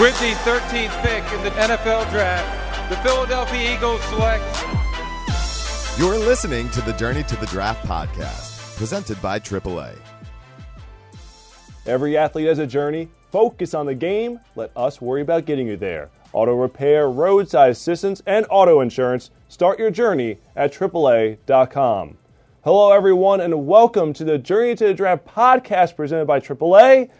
[0.00, 4.44] With the 13th pick in the NFL Draft, the Philadelphia Eagles select.
[5.98, 9.98] You're listening to the Journey to the Draft podcast, presented by AAA.
[11.84, 13.08] Every athlete has a journey.
[13.32, 14.38] Focus on the game.
[14.54, 16.10] Let us worry about getting you there.
[16.32, 19.32] Auto repair, roadside assistance, and auto insurance.
[19.48, 22.16] Start your journey at AAA.com.
[22.62, 27.10] Hello, everyone, and welcome to the Journey to the Draft podcast presented by AAA.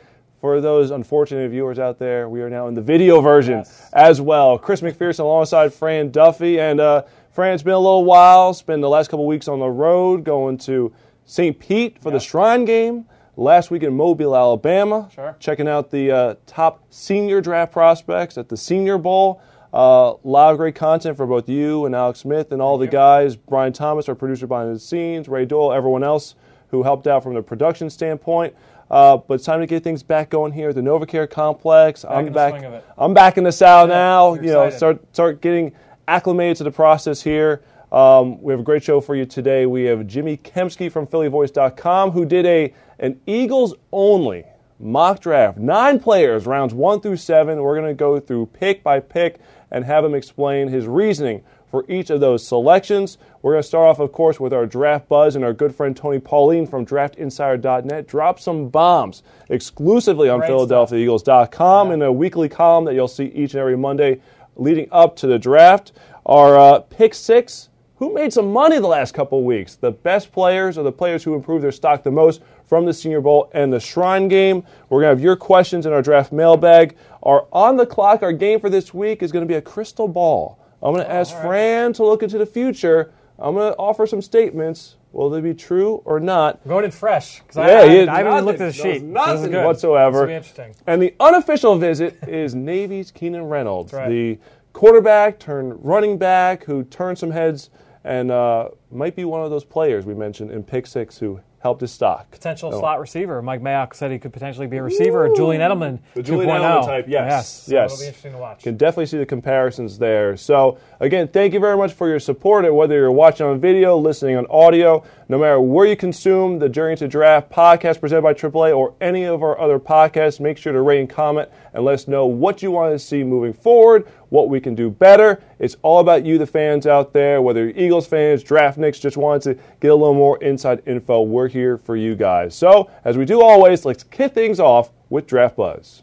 [0.40, 3.90] For those unfortunate viewers out there, we are now in the video version Yes.
[3.92, 4.56] as well.
[4.56, 6.60] Chris McPherson alongside Fran Duffy.
[6.60, 7.02] And uh,
[7.32, 8.54] Fran, it's been a little while.
[8.54, 10.92] Spent the last couple weeks on the road going to
[11.24, 11.58] St.
[11.58, 13.06] Pete for the Shrine game.
[13.36, 15.08] Last week in Mobile, Alabama.
[15.14, 15.36] Sure.
[15.40, 19.40] Checking out the uh, top senior draft prospects at the Senior Bowl.
[19.74, 22.86] Uh, a lot of great content for both you and Alex Smith and all the
[22.86, 23.36] guys.
[23.36, 26.34] Brian Thomas, our producer behind the scenes, Ray Doyle, everyone else
[26.70, 28.54] who helped out from the production standpoint.
[28.90, 32.04] Uh, but it's time to get things back going here at the NovaCare complex.
[32.04, 32.62] I'm back.
[32.62, 32.84] of it.
[32.96, 34.34] I'm back in the South Yeah, now.
[34.34, 34.76] You know, excited.
[34.76, 35.72] start start getting
[36.06, 37.62] acclimated to the process here.
[37.92, 39.66] Um, we have a great show for you today.
[39.66, 44.44] We have Jimmy Kempski from PhillyVoice.com who did a an Eagles only
[44.80, 47.62] mock draft, nine players, rounds one through seven.
[47.62, 49.40] We're going to go through pick by pick
[49.70, 53.18] and have him explain his reasoning for each of those selections.
[53.42, 55.96] We're going to start off, of course, with our draft buzz and our good friend
[55.96, 58.06] Tony Pauline from DraftInsider.net.
[58.06, 63.54] Drop some bombs exclusively on Great PhiladelphiaEagles.com in a weekly column that you'll see each
[63.54, 64.20] and every Monday
[64.56, 65.92] leading up to the draft.
[66.26, 69.74] Our uh, pick six who made some money the last couple weeks?
[69.74, 73.20] The best players or the players who improved their stock the most from the Senior
[73.20, 74.62] Bowl and the Shrine Game.
[74.88, 76.96] We're going to have your questions in our draft mailbag.
[77.24, 80.06] Our on the clock, our game for this week is going to be a crystal
[80.06, 80.60] ball.
[80.82, 83.12] I'm going to ask Fran to look into the future.
[83.38, 84.96] I'm going to offer some statements.
[85.12, 86.66] Will they be true or not?
[86.68, 88.72] Going in fresh because Yeah, I, he I, had I haven't even looked at the
[88.72, 88.82] sheet.
[88.82, 89.64] There This is nothing good.
[89.64, 90.12] whatsoever.
[90.12, 90.74] This will be interesting.
[90.86, 94.08] And the unofficial visit is Navy's Keenan Reynolds, right.
[94.08, 94.38] the
[94.74, 97.70] quarterback turned running back who turned some heads
[98.04, 101.80] and uh, might be one of those players we mentioned in pick six who helped
[101.80, 102.30] his stock.
[102.30, 102.78] Potential Oh.
[102.78, 103.42] slot receiver.
[103.42, 105.28] Mike Mayock said he could potentially be a receiver.
[105.34, 105.98] Julian Edelman.
[106.14, 106.60] The Julian 2.0.
[106.60, 106.86] Edelman oh.
[106.86, 107.48] type, yes.
[107.48, 107.92] So Yes.
[107.92, 108.62] It'll be interesting to watch.
[108.62, 110.36] Can definitely see the comparisons there.
[110.36, 112.64] So, again, thank you very much for your support.
[112.64, 116.68] And whether you're watching on video, listening on audio, no matter where you consume the
[116.68, 120.72] Journey to Draft podcast presented by AAA or any of our other podcasts, make sure
[120.72, 124.08] to rate and comment and let us know what you want to see moving forward,
[124.30, 125.42] what we can do better.
[125.58, 129.42] It's all about you, the fans out there, whether you're Eagles fans, draftniks, just wanted
[129.42, 131.22] to get a little more inside info.
[131.22, 132.54] We're here for you guys.
[132.54, 136.02] So, as we do always, let's kick things off with Draft Buzz.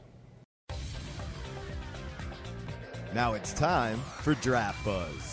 [3.16, 5.25] Now it's time for Draft Buzz.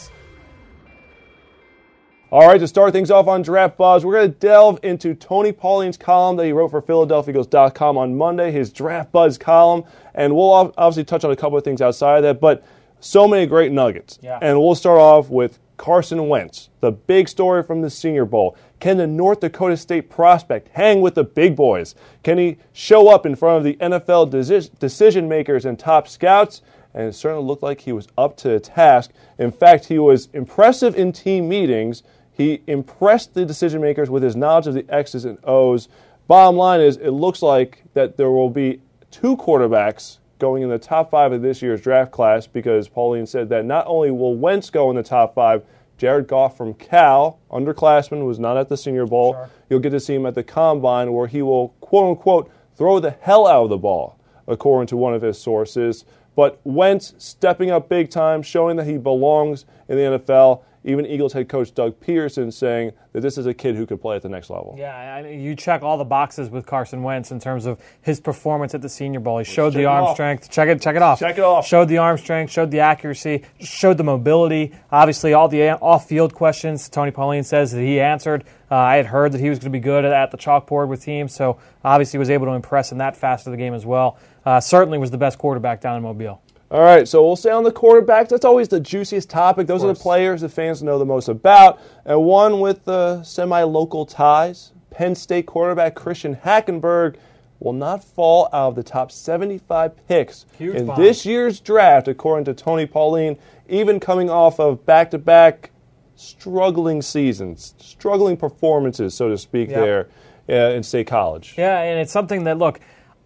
[2.33, 5.53] All right, to start things off on Draft Buzz, we're going to delve into Tony
[5.53, 9.85] Pauline's column that he wrote for PhiladelphiaEagles.com on Monday, his Draft Buzz column.
[10.15, 12.65] And we'll obviously touch on a couple of things outside of that, but
[13.01, 14.19] so many great nuggets.
[14.23, 14.39] Yeah.
[14.41, 18.57] And we'll start off with Carson Wentz, the big story from the Senior Bowl.
[18.81, 21.95] Can the North Dakota State prospect hang with the big boys?
[22.23, 26.63] Can he show up in front of the NFL decision makers and top scouts?
[26.95, 29.11] And it certainly looked like he was up to the task.
[29.39, 32.03] In fact, he was impressive in team meetings.
[32.33, 35.89] He impressed the decision makers with his knowledge of the X's and O's.
[36.27, 40.79] Bottom line is, it looks like that there will be two quarterbacks going in the
[40.79, 44.71] top five of this year's draft class because Pauline said that not only will Wentz
[44.71, 45.63] go in the top five,
[45.99, 49.35] Jared Goff from Cal, underclassman, was not at the Senior Bowl.
[49.35, 49.51] Sure.
[49.71, 53.13] You'll get to see him at the combine where he will, quote unquote, throw the
[53.21, 56.05] hell out of the ball, according to one of his sources.
[56.35, 60.63] But Wentz stepping up big time, showing that he belongs in the NFL.
[60.85, 64.17] Even Eagles head coach Doug Pederson saying that this is a kid who could play
[64.17, 64.75] at the next level.
[64.77, 68.19] Yeah, I mean, you check all the boxes with Carson Wentz in terms of his
[68.19, 69.39] performance at the Senior Bowl.
[69.39, 70.51] He showed the arm strength.
[70.51, 71.21] Check it, check it off.
[71.21, 71.67] Check it off.
[71.67, 72.51] Showed the arm strength.
[72.51, 73.43] Showed the accuracy.
[73.61, 74.73] Showed the mobility.
[74.91, 78.45] Obviously, all the off-field questions Tony Pauline says that he answered.
[78.71, 80.89] Uh, I had heard that he was going to be good at, at the chalkboard
[80.89, 83.85] with teams, so obviously was able to impress in that facet of the game as
[83.85, 84.19] well.
[84.45, 86.43] Uh, certainly was the best quarterback down in Mobile.
[86.73, 88.31] All right, so we'll stay on the quarterbacks.
[88.31, 89.67] That's always the juiciest topic.
[89.67, 91.79] Those are the players the fans know the most about.
[92.07, 97.17] And one with the semi local ties, Penn State quarterback Christian Hackenberg
[97.61, 100.99] will not fall out of the top 75 picks Huge in bomb.
[100.99, 103.37] this year's draft, according to Tony Pauline,
[103.69, 105.73] even coming off of back to back
[106.17, 109.81] struggling seasons, struggling performances, so to speak, Yeah.
[109.81, 110.09] there
[110.49, 111.55] uh, in State College.
[111.59, 112.81] Yeah, and it's something that look.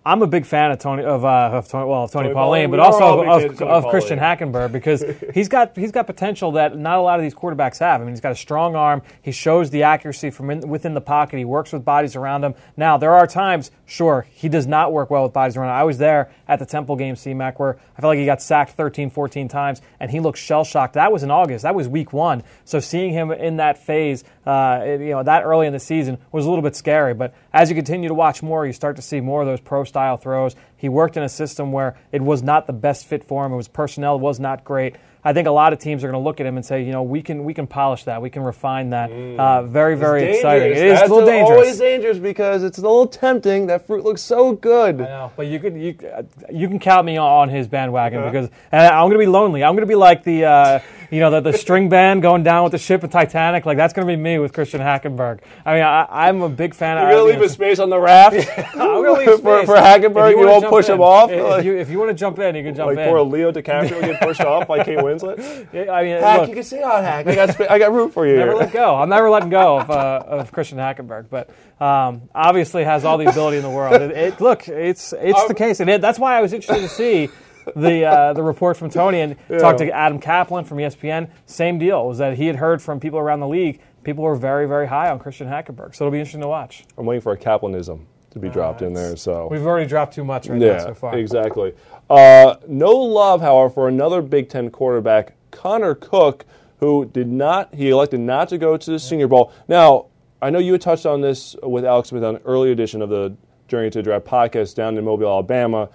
[0.07, 2.71] I'm a big fan of Tony of, uh, of Tony, well of Tony, Tony Pauline,
[2.71, 2.71] Pauline.
[2.71, 5.05] but also of, of of, Christian Hackenberg because
[5.35, 8.01] he's got he's got potential that not a lot of these quarterbacks have.
[8.01, 9.03] I mean, he's got a strong arm.
[9.21, 11.39] He shows the accuracy from in, within the pocket.
[11.39, 12.55] He works with bodies around him.
[12.77, 15.75] Now there are times, sure, he does not work well with bodies around him.
[15.75, 18.73] I was there at the Temple game, CMAC, where I felt like he got sacked
[18.73, 20.95] 13, 14 times, and he looked shell shocked.
[20.95, 21.65] That was in August.
[21.65, 22.45] That was week one.
[22.65, 26.47] So seeing him in that phase, uh, you know, that early in the season was
[26.47, 27.13] a little bit scary.
[27.13, 29.83] But as you continue to watch more, you start to see more of those pro
[29.85, 30.55] style throws.
[30.77, 33.53] He worked in a system where it was not the best fit for him.
[33.53, 34.97] It was personnel was not great.
[35.25, 36.93] I think a lot of teams are going to look at him and say, you
[36.93, 39.11] know, we can we can polish that, we can refine that.
[39.11, 40.71] Uh, very very exciting.
[40.71, 41.59] It is That's a little dangerous.
[41.59, 43.67] always dangerous because it's a little tempting.
[43.69, 45.01] That fruit looks so good.
[45.01, 46.23] I know, but you could you uh,
[46.53, 49.65] you can count me on his bandwagon because and I'm going to be lonely.
[49.65, 50.79] I'm going to be like the uh,
[51.11, 53.67] you know the, the string band going down with the ship in Titanic.
[53.67, 55.41] Like that's going to be me with Christian Hackenberg.
[55.65, 56.97] I mean, I, I'm a big fan.
[56.97, 58.37] You're of gonna leave a space on the raft
[58.75, 59.67] I'm gonna leave for, space.
[59.67, 60.33] for Hackenberg.
[60.33, 61.31] If You, won't push in, him off.
[61.31, 63.09] If, like, you, if you want to jump in, you can jump like in.
[63.09, 65.69] poor Leo DiCaprio get pushed off by Kate Winslet.
[65.73, 67.27] Yeah, I mean, Hack, look, you can stay on Hack.
[67.27, 68.37] I got I got room for you.
[68.37, 68.61] never here.
[68.61, 68.97] let go.
[68.97, 71.51] I'm never letting go of, uh, of Christian Hackenberg, but
[71.81, 74.01] um, obviously has all the ability in the world.
[74.01, 76.83] It, it, look, it's it's Um, the case, and it, that's why I was interested
[76.83, 77.29] to see
[77.75, 81.31] the uh, the report from Tony and talked to Adam Caplan from ESPN.
[81.47, 83.81] Same deal was that he had heard from people around the league.
[84.05, 86.85] People were very very high on Christian Hackenberg, so it'll be interesting to watch.
[86.97, 89.17] I'm waiting for a Caplanism to be dropped in there.
[89.17, 91.17] So We've already dropped too much right now yeah, so far.
[91.17, 91.73] exactly.
[92.09, 96.45] Uh, no love, however, for another Big Ten quarterback, Connor Cook,
[96.79, 97.75] who did not.
[97.75, 99.53] He elected not to go to the Senior Bowl.
[99.69, 100.07] Now,
[100.43, 103.09] I know you had touched on this with Alex Smith on an early edition of
[103.09, 103.35] the
[103.69, 105.89] Journey to the Draft podcast down in Mobile, Alabama.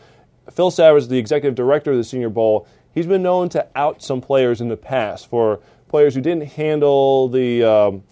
[0.52, 4.22] Phil Savage, the executive director of the Senior Bowl, he's been known to out some
[4.22, 8.04] players in the past for players who didn't handle the um,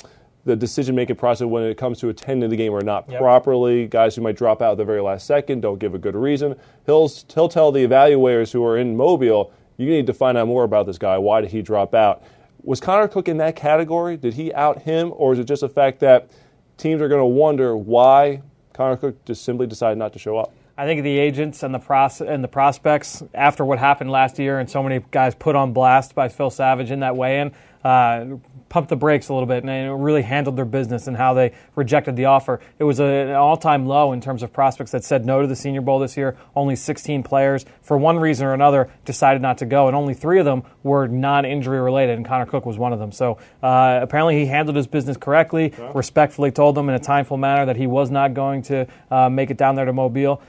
[0.45, 3.19] the decision making process when it comes to attending the game or not Yep.
[3.21, 3.88] properly.
[3.88, 6.56] Guys who might drop out at the very last second don't give a good reason.
[6.86, 10.63] He'll he'll tell the evaluators who are in Mobile, you need to find out more
[10.63, 11.18] about this guy.
[11.18, 12.24] Why did he drop out?
[12.63, 14.18] Was Connor Cook in that category?
[14.18, 16.30] Did he out him, or is it just the fact that
[16.77, 18.42] teams are going to wonder why
[18.74, 20.51] Connor Cook just simply decided not to show up?
[20.79, 24.59] I think the agents and the pros- and the prospects after what happened last year
[24.59, 27.51] and so many guys put on blast by Phil Savage in that weigh-in
[27.83, 28.25] uh,
[28.69, 32.15] pumped the brakes a little bit and really handled their business and how they rejected
[32.15, 32.61] the offer.
[32.77, 35.55] It was a, an all-time low in terms of prospects that said no to the
[35.55, 36.37] Senior Bowl this year.
[36.55, 40.39] Only 16 players, for one reason or another, decided not to go, and only three
[40.39, 43.11] of them were non-injury related, and Connor Cook was one of them.
[43.11, 47.65] So uh, apparently he handled his business correctly, respectfully told them in a timeful manner
[47.65, 50.41] that he was not going to uh, make it down there to Mobile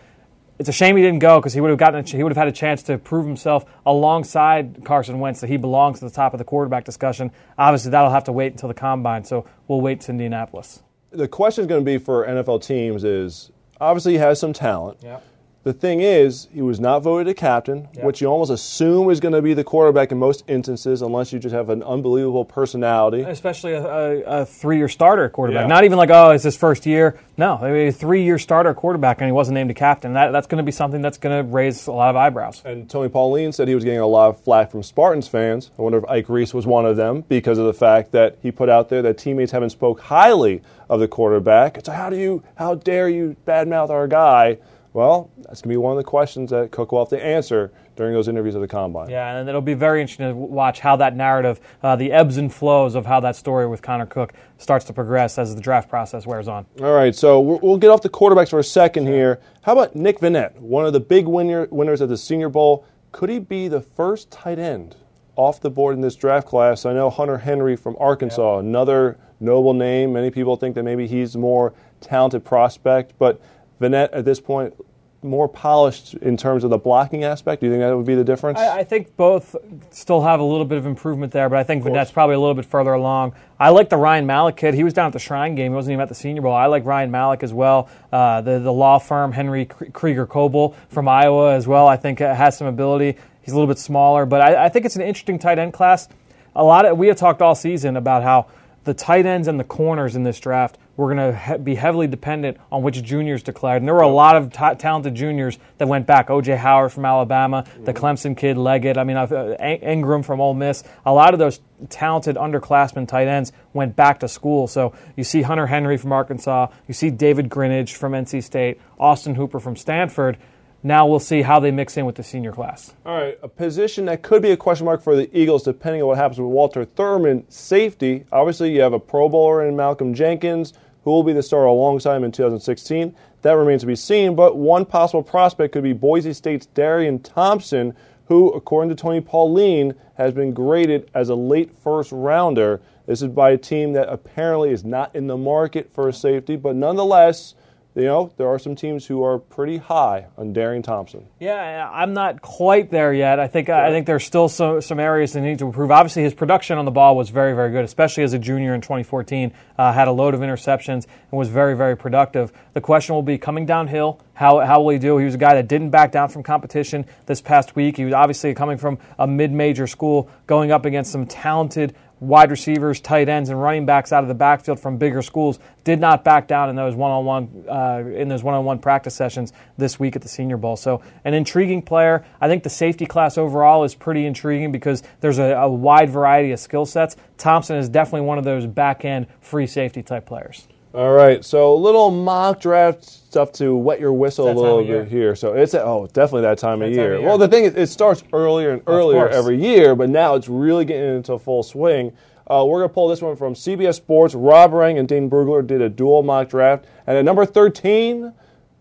[0.61, 2.29] it's a shame he didn't go because he would have gotten a, ch- he would
[2.31, 6.11] have had a chance to prove himself alongside Carson Wentz that he belongs to the
[6.11, 7.31] top of the quarterback discussion.
[7.57, 10.83] Obviously, that'll have to wait until the combine, so we'll wait to Indianapolis.
[11.13, 14.99] The question is going to be for NFL teams is obviously he has some talent.
[15.03, 15.25] Yep.
[15.63, 18.05] The thing is, he was not voted a captain, Yep.
[18.05, 21.39] which you almost assume is going to be the quarterback in most instances, unless you
[21.39, 23.21] just have an unbelievable personality.
[23.21, 25.65] Especially a, a, a three-year starter quarterback.
[25.65, 25.67] Yeah.
[25.67, 27.21] Not even like, oh, it's his first year.
[27.37, 30.15] No, I mean, a three-year starter quarterback, and he wasn't named a captain.
[30.15, 32.63] That, that's going to be something that's going to raise a lot of eyebrows.
[32.65, 35.73] And Tony Pauline said he was getting a lot of flack from Spartans fans.
[35.79, 38.51] I wonder if Ike Reese was one of them because of the fact that he
[38.51, 41.77] put out there that teammates haven't spoke highly of the quarterback.
[41.77, 44.57] It's like, how do you, how dare you badmouth our guy?
[44.93, 47.73] Well, that's going to be one of the questions that Cook will have to answer
[47.95, 49.09] during those interviews at the combine.
[49.09, 52.53] Yeah, and it'll be very interesting to watch how that narrative, uh, the ebbs and
[52.53, 56.27] flows of how that story with Connor Cook starts to progress as the draft process
[56.27, 56.67] wears on.
[56.81, 59.41] All right, so we'll get off the quarterbacks for a second here.
[59.63, 62.85] How about Nick Vannett, one of the big winner, winners at the Senior Bowl?
[63.13, 64.97] Could he be the first tight end
[65.37, 66.85] off the board in this draft class?
[66.85, 70.13] I know Hunter Henry from Arkansas, another noble name.
[70.13, 73.41] Many people think that maybe he's a more talented prospect, but
[73.81, 74.75] Vannett at this point
[75.23, 77.61] more polished in terms of the blocking aspect.
[77.61, 78.59] Do you think that would be the difference?
[78.59, 79.55] I, I think both
[79.91, 82.55] still have a little bit of improvement there, but I think Vannett's probably a little
[82.55, 83.35] bit further along.
[83.59, 84.75] I like the Ryan Malleck kid.
[84.75, 85.73] He was down at the Shrine game.
[85.73, 86.55] He wasn't even at the Senior Bowl.
[86.55, 87.89] I like Ryan Malleck as well.
[88.11, 91.87] Uh, the the law firm Henry Krieger Coble from Iowa as well.
[91.87, 93.19] I think has some ability.
[93.43, 96.09] He's a little bit smaller, but I, I think it's an interesting tight end class.
[96.57, 98.47] A lot of we have talked all season about how
[98.85, 102.59] the tight ends and the corners in this draft were going to be heavily dependent
[102.71, 103.81] on which juniors declared.
[103.81, 106.31] And there were a lot of ta talented juniors that went back.
[106.31, 106.57] O.J.
[106.57, 108.99] Howard from Alabama, the Clemson kid, Leggett.
[108.99, 110.85] I mean, uh, Engram from Ole Miss.
[111.07, 114.67] A lot of those talented underclassmen tight ends went back to school.
[114.67, 116.69] So you see Hunter Henry from Arkansas.
[116.87, 118.81] You see David Grinnage from NC State.
[118.99, 120.37] Austin Hooper from Stanford.
[120.83, 122.95] Now we'll see how they mix in with the senior class.
[123.05, 126.09] All right, a position that could be a question mark for the Eagles depending on
[126.09, 128.25] what happens with Walter Thurmond, safety.
[128.33, 130.73] Obviously, you have a Pro Bowler in Malcolm Jenkins.
[131.05, 133.15] who will be the starter alongside him in 2016?
[133.43, 137.95] That remains to be seen, but one possible prospect could be Boise State's Darian Thompson,
[138.27, 142.81] who, according to Tony Pauline, has been graded as a late first rounder.
[143.07, 146.57] This is by a team that apparently is not in the market for a safety,
[146.57, 147.55] but nonetheless,
[147.95, 151.27] you know, there are some teams who are pretty high on Darian Thompson.
[151.41, 153.41] Yeah, I'm not quite there yet.
[153.41, 155.91] I think I think there's still some some areas that need to improve.
[155.91, 158.81] Obviously, his production on the ball was very very good, especially as a junior in
[158.81, 159.53] 2014.
[159.77, 162.53] Uh, had a load of interceptions and was very very productive.
[162.75, 164.21] The question will be coming downhill.
[164.35, 165.19] How how will he do?
[165.19, 167.97] He was a guy that didn't back down from competition this past week.
[167.97, 172.51] He was obviously coming from a mid major school, going up against some talented wide
[172.51, 176.23] receivers, tight ends, and running backs out of the backfield from bigger schools did not
[176.23, 180.29] back down in those one-on-one uh, in those one-on-one practice sessions this week at the
[180.29, 180.77] Senior Bowl.
[180.77, 182.25] So, an intriguing player.
[182.41, 186.53] I think the safety class overall is pretty intriguing because there's a, a wide variety
[186.53, 187.17] of skill sets.
[187.39, 190.69] Thompson is definitely one of those back-end free safety type players.
[190.93, 195.07] All right, so a little mock draft stuff to wet your whistle a little bit
[195.07, 195.37] here.
[195.37, 197.15] So it's at, oh, definitely that time, of, That time year.
[197.15, 197.29] of year.
[197.29, 200.85] Well, the thing is, it starts earlier and earlier every year, but now it's really
[200.85, 202.13] getting into full swing.
[202.49, 204.35] Uh, we're gonna pull this one from CBS Sports.
[204.35, 208.33] Rob Rang and Dane Brugler did a dual mock draft, and at number thirteen,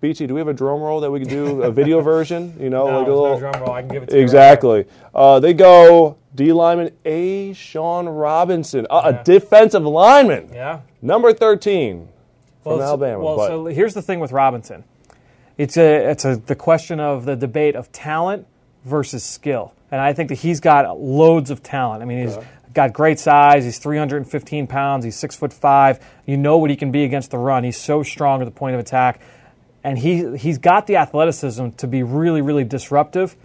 [0.01, 2.55] BT, do we have a drum roll that we could do a video version?
[2.59, 3.71] You know, like a little drum roll.
[3.71, 4.21] I can give it to you.
[4.21, 4.85] Exactly.
[5.13, 9.19] Uh, they go D lineman A'Shawn Robinson, uh, Yeah.
[9.19, 10.79] a defensive lineman, Yeah.
[11.01, 12.07] number thirteen
[12.63, 13.23] from Alabama.
[13.23, 14.83] Well, but- so here's the thing with Robinson.
[15.57, 18.45] It's a it's a the question of the debate of talent
[18.85, 22.01] versus skill, and I think that he's got loads of talent.
[22.01, 22.37] I mean, he's
[22.73, 23.65] got great size.
[23.65, 25.03] He's 315 pounds.
[25.03, 25.99] He's six foot five.
[26.25, 27.65] You know what he can be against the run.
[27.65, 29.19] He's so strong at the point of attack,
[29.83, 33.35] and he he's got the athleticism to be really really disruptive.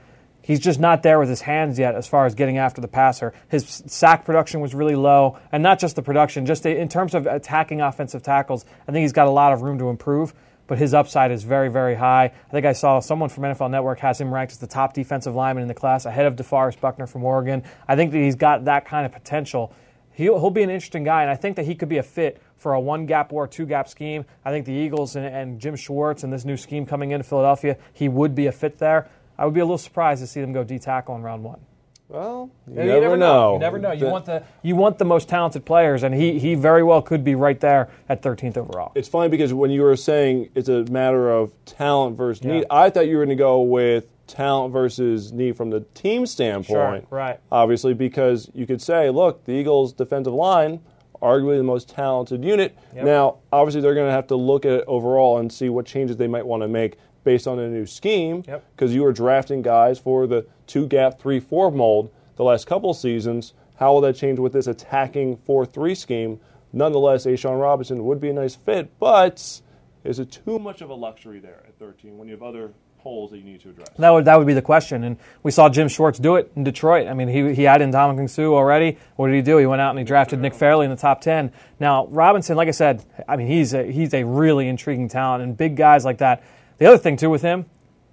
[0.44, 3.32] He's just not there with his hands yet as far as getting after the passer.
[3.48, 7.26] His sack production was really low, and not just the production, just in terms of
[7.26, 8.66] attacking offensive tackles.
[8.86, 10.34] I think he's got a lot of room to improve,
[10.66, 12.24] but his upside is very, very high.
[12.24, 15.34] I think I saw someone from NFL Network has him ranked as the top defensive
[15.34, 17.62] lineman in the class, ahead of DeForest Buckner from Oregon.
[17.88, 19.72] I think that he's got that kind of potential.
[20.14, 22.40] He'll, he'll be an interesting guy, and I think that he could be a fit
[22.56, 24.24] for a one gap or two gap scheme.
[24.44, 27.76] I think the Eagles and, and Jim Schwartz and this new scheme coming into Philadelphia,
[27.92, 29.08] he would be a fit there.
[29.36, 31.58] I would be a little surprised to see them go D tackle in round one.
[32.08, 33.54] well, you, You never, know.
[33.54, 33.90] You never know.
[33.92, 37.02] You The- want the you want the most talented players, and he he very well
[37.02, 38.92] could be right there at 13th overall.
[38.94, 42.52] It's funny because when you were saying it's a matter of talent versus Yeah.
[42.52, 46.26] need, I thought you were going to go with talent versus need from the team
[46.26, 47.06] standpoint.
[47.10, 47.40] right.
[47.52, 50.80] Obviously, because you could say, look, the Eagles' defensive line,
[51.22, 52.76] arguably the most talented unit.
[52.94, 53.04] Yep.
[53.04, 56.16] Now, obviously, they're going to have to look at it overall and see what changes
[56.16, 58.44] they might want to make based on a new scheme.
[58.46, 58.64] Yep.
[58.76, 62.92] Because you were drafting guys for the two gap, three, four mold the last couple
[62.94, 63.54] seasons.
[63.76, 66.40] How will that change with this attacking 4 3 scheme?
[66.72, 69.60] Nonetheless, A'Shawn Robinson would be a nice fit, but
[70.04, 72.72] is it too much of a luxury there at 13 when you have other
[73.04, 73.88] holes that you need to address?
[73.98, 76.64] That would that would be the question, and we saw Jim Schwartz do it in
[76.64, 77.06] Detroit.
[77.06, 78.98] I mean, he he had in Ndamukong Suh already.
[79.14, 79.58] What did he do?
[79.58, 81.52] He went out and he drafted Nick Fairley in the top ten.
[81.78, 85.56] Now Robinson, like I said, I mean he's a, he's a really intriguing talent, and
[85.56, 86.42] big guys like that.
[86.78, 87.66] The other thing too with him,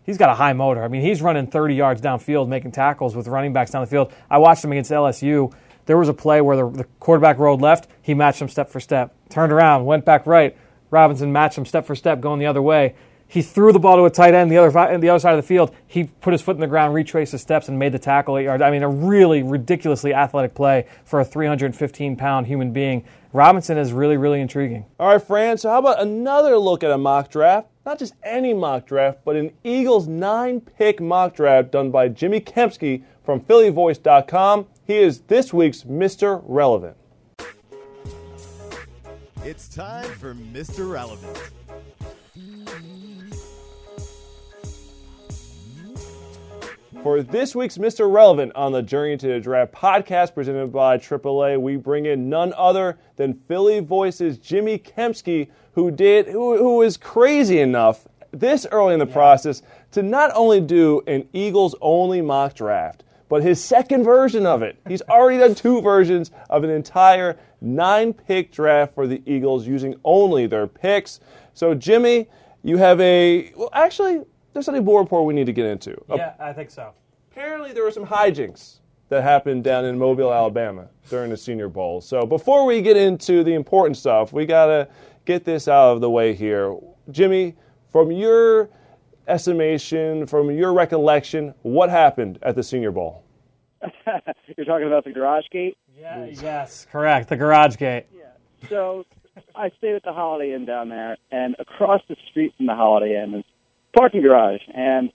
[0.04, 0.84] he's got a high motor.
[0.84, 4.14] I mean, he's running 30 yards downfield, making tackles with running backs down the field.
[4.30, 5.54] I watched him against LSU.
[5.86, 7.88] There was a play where the, the quarterback rolled left.
[8.02, 9.16] He matched him step for step.
[9.30, 10.56] Turned around, went back right.
[10.92, 12.96] Robinson matched him step for step, going the other way.
[13.32, 15.48] He threw the ball to a tight end the other the other side of the
[15.48, 15.74] field.
[15.88, 18.44] He put his foot in the ground, retraced his steps, and made the tackle eight
[18.44, 18.62] yards.
[18.62, 23.06] I mean, a really ridiculously athletic play for a 315 pound human being.
[23.32, 24.84] Robinson is really, really intriguing.
[25.00, 27.70] All right, Fran, so how about another look at a mock draft?
[27.86, 32.42] Not just any mock draft, but an Eagles nine pick mock draft done by Jimmy
[32.42, 34.68] Kempski from PhillyVoice.com.
[34.86, 36.42] He is this week's Mr.
[36.44, 36.98] Relevant.
[39.46, 40.92] It's time for Mr.
[40.92, 41.38] Relevant.
[47.04, 48.14] For this week's Mr.
[48.14, 52.54] Relevant on the Journey to the Draft podcast presented by AAA, we bring in none
[52.56, 59.00] other than Philly Voices Jimmy Kempski, who did who, who crazy enough this early in
[59.00, 64.46] the process to not only do an Eagles only mock draft, but his second version
[64.46, 64.78] of it.
[64.88, 69.96] He's already done two versions of an entire nine pick draft for the Eagles using
[70.04, 71.20] only their picks.
[71.56, 72.28] So, Jimmy,
[72.62, 74.22] you have a well, actually.
[74.54, 75.96] There's something more important we need to get into.
[76.10, 76.94] Yeah, I think so.
[77.32, 78.80] Apparently, there were some hijinks
[79.10, 82.02] that happened down in Mobile, Alabama during the Senior Bowl.
[82.02, 84.88] So, before we get into the important stuff, we got to
[85.26, 86.76] get this out of the way here.
[87.12, 87.56] Jimmy,
[87.92, 88.70] from your
[89.28, 93.24] estimation, from your recollection, what happened at the Senior Bowl?
[94.58, 95.78] You're talking about the garage gate.
[95.98, 97.30] Yeah, yes, correct.
[97.30, 98.06] The garage gate.
[98.16, 98.70] Yeah.
[98.70, 99.06] So
[99.56, 103.22] I stayed at the Holiday Inn down there, and across the street from the Holiday
[103.22, 103.46] Inn is
[103.94, 105.12] parking garage, and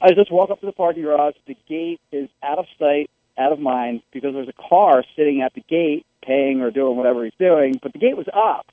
[0.00, 1.34] I just walk up to the parking garage.
[1.46, 5.54] The gate is out of sight, out of mind, because there's a car sitting at
[5.54, 8.66] the gate, paying or doing whatever he's doing, but the gate was up.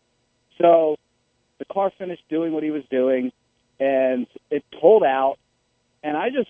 [0.58, 0.98] So
[1.58, 3.32] the car finished doing what he was doing,
[3.80, 5.38] and it pulled out,
[6.04, 6.50] and I just,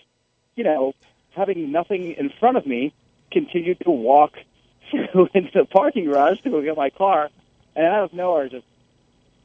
[0.56, 0.94] you know,
[1.32, 2.94] having nothing in front of me,
[3.32, 4.34] continued to walk
[4.94, 7.30] into the parking garage to go get my car,
[7.76, 8.66] and out of nowhere, just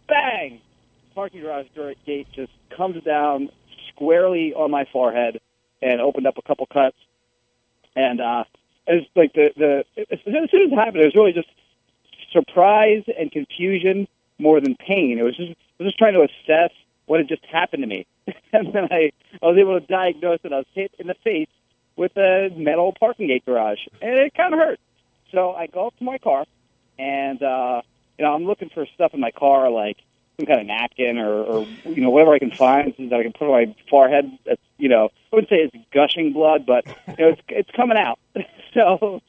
[0.08, 0.60] bang,
[1.14, 3.50] parking garage door gate just comes down
[3.88, 5.40] squarely on my forehead
[5.82, 6.96] and opened up a couple cuts,
[7.96, 8.44] and uh,
[8.86, 11.48] it's like the the as soon as it happened, it was really just
[12.32, 14.06] surprise and confusion
[14.38, 15.18] more than pain.
[15.18, 16.70] It was just I was just trying to assess
[17.06, 18.06] what had just happened to me,
[18.52, 19.12] and then I
[19.42, 21.48] I was able to diagnose that I was hit in the face
[21.96, 24.80] with a metal parking gate garage, and it kind of hurt.
[25.32, 26.44] So I go up to my car,
[26.98, 27.82] and uh,
[28.18, 29.98] you know I'm looking for stuff in my car like
[30.40, 33.32] some kind of napkin or, or you know whatever I can find that I can
[33.32, 34.30] put on my forehead.
[34.46, 37.98] That's you know I wouldn't say it's gushing blood, but you know it's it's coming
[37.98, 38.18] out.
[38.74, 39.20] so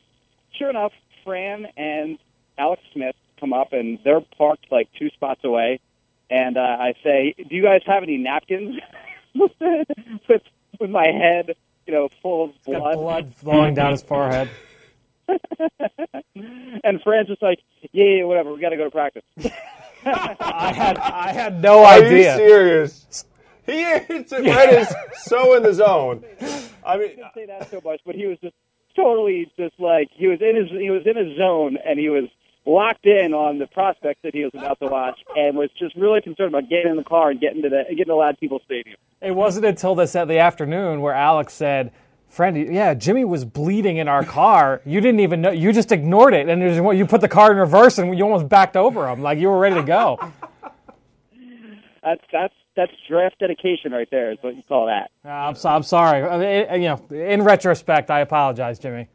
[0.58, 2.18] sure enough, Fran and
[2.58, 5.80] Alex Smith come up and they're parked like two spots away,
[6.30, 8.80] and uh, I say, "Do you guys have any napkins?"
[9.36, 10.42] with
[10.80, 12.96] with my head, you know, full of blood.
[12.96, 14.50] blood flowing down his forehead.
[16.84, 17.60] and Fran's just like,
[17.92, 18.54] "Yeah, yeah, whatever.
[18.54, 19.24] We got to go to practice."
[20.06, 22.32] I had I had no Are idea.
[22.34, 23.26] you serious?
[23.66, 24.94] He is Red is
[25.24, 26.24] so in the zone.
[26.42, 26.56] I mean,
[26.86, 28.56] I didn't say that so much, but he was just
[28.96, 32.26] totally just like he was in his he was in his zone and he was
[32.66, 36.22] locked in on the prospects that he was about to watch and was just really
[36.22, 38.98] concerned about getting in the car and getting to the getting to Ladd-Peebles Stadium.
[39.22, 41.92] It wasn't until this at the afternoon where Alex said,
[42.32, 44.82] "Friend, yeah, Jimmy was bleeding in our car.
[44.86, 45.52] You didn't even know.
[45.52, 48.50] You just ignored it, and there's, you put the car in reverse, and you almost
[48.50, 50.18] backed over him, like you were ready to go."
[52.04, 55.12] That's that's that's draft dedication right there is what you call that.
[55.26, 56.24] Uh, I'm, so, I'm sorry.
[56.24, 59.08] I mean, it- you know, in retrospect, I apologize, Jimmy.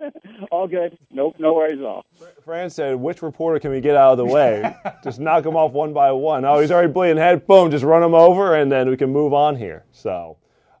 [0.50, 0.98] All good.
[1.12, 2.04] Nope, no worries at all.
[2.44, 4.74] Fran said, which reporter can we get out of the way?
[5.04, 6.44] just knock them off one by one.
[6.44, 7.46] Oh, he's already bleeding head.
[7.46, 9.84] Boom, just run him over, and then we can move on here.
[9.92, 10.36] So,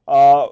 [0.08, 0.48] uh,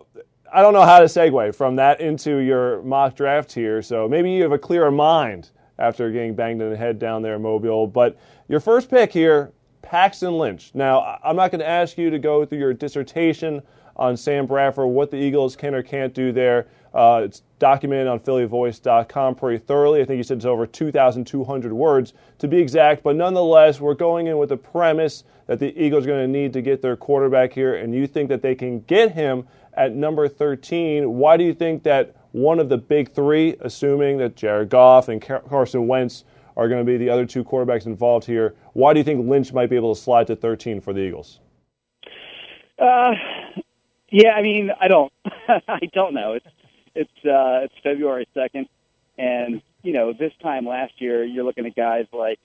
[0.54, 3.80] I don't know how to segue from that into your mock draft here.
[3.80, 7.36] So maybe you have a clearer mind after getting banged in the head down there
[7.36, 7.86] in Mobile.
[7.86, 10.70] But your first pick here, Paxton Lynch.
[10.74, 13.62] Now, I'm not going to ask you to go through your dissertation
[13.96, 16.66] on Sam Bradford, what the Eagles can or can't do there.
[16.94, 20.02] Uh, it's documented on PhillyVoice.com pretty thoroughly.
[20.02, 24.26] I think you said it's over 2,200 words to be exact, but nonetheless, we're going
[24.26, 27.52] in with the premise that the Eagles are going to need to get their quarterback
[27.52, 31.12] here, and you think that they can get him at number 13.
[31.12, 35.20] Why do you think that one of the big three, assuming that Jared Goff and
[35.20, 36.24] Carson Wentz
[36.56, 39.52] are going to be the other two quarterbacks involved here, why do you think Lynch
[39.52, 41.40] might be able to slide to 13 for the Eagles?
[42.78, 43.12] Uh,
[44.10, 45.12] yeah, I mean, I don't,
[45.68, 46.34] I don't know.
[46.34, 46.46] It's
[46.94, 48.68] it's uh, it's February second,
[49.16, 52.38] and you know, this time last year, you're looking at guys like,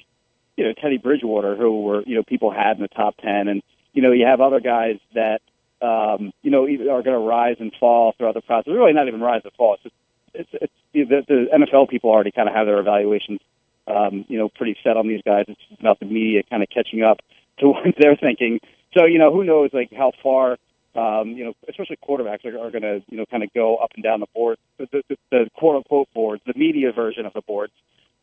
[0.56, 3.62] you know, Teddy Bridgewater, who were you know people had in the top ten, and
[3.94, 5.42] you know, you have other guys that
[5.82, 8.72] um, you know are going to rise and fall throughout the process.
[8.72, 9.76] Really, not even rise and fall.
[9.76, 9.96] It's just,
[10.34, 13.40] it's, it's the, the NFL people already kind of have their evaluations,
[13.88, 15.46] um, you know, pretty set on these guys.
[15.48, 17.20] It's just about the media kind of catching up
[17.60, 18.60] to what they're thinking.
[18.98, 20.58] So you know, who knows like how far
[20.98, 23.92] um, you know, especially quarterbacks are, are going to, you know, kind of go up
[23.94, 27.42] and down the board, the, the, the quote unquote boards, the media version of the
[27.42, 27.74] boards.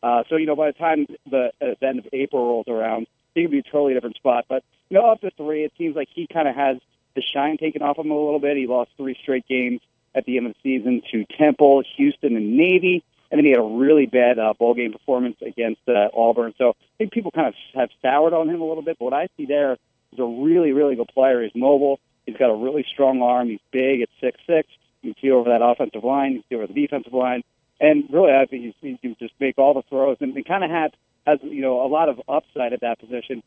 [0.03, 3.07] Uh, so, you know, by the time the, uh, the end of April rolls around,
[3.33, 4.45] he could be a totally different spot.
[4.49, 6.77] But, you know, up to three, it seems like he kind of has
[7.15, 8.57] the shine taken off him a little bit.
[8.57, 9.81] He lost three straight games
[10.13, 13.03] at the end of the season to Temple, Houston, and Navy.
[13.31, 16.53] And then he had a really bad uh, bowl game performance against uh, Auburn.
[16.57, 18.97] So I think people kind of have soured on him a little bit.
[18.99, 19.73] But what I see there
[20.13, 21.41] is a really, really good player.
[21.41, 21.99] He's mobile.
[22.25, 23.49] He's got a really strong arm.
[23.49, 24.69] He's big at six six.
[25.01, 26.33] You can see over that offensive line.
[26.33, 27.43] You can see over the defensive line.
[27.79, 30.63] And really, I think he's, he can just make all the throws and, and kind
[30.63, 30.91] of have
[31.27, 33.43] has you know a lot of upside at that position.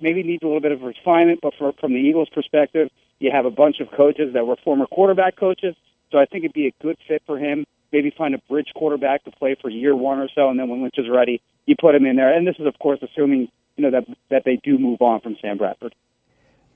[0.00, 3.46] Maybe needs a little bit of refinement, but for, from the Eagles' perspective, you have
[3.46, 5.74] a bunch of coaches that were former quarterback coaches.
[6.10, 7.64] So I think it'd be a good fit for him.
[7.92, 10.82] Maybe find a bridge quarterback to play for year one or so, and then when
[10.82, 12.32] Lynch is ready, you put him in there.
[12.32, 15.36] And this is, of course, assuming you know that that they do move on from
[15.40, 15.94] Sam Bradford.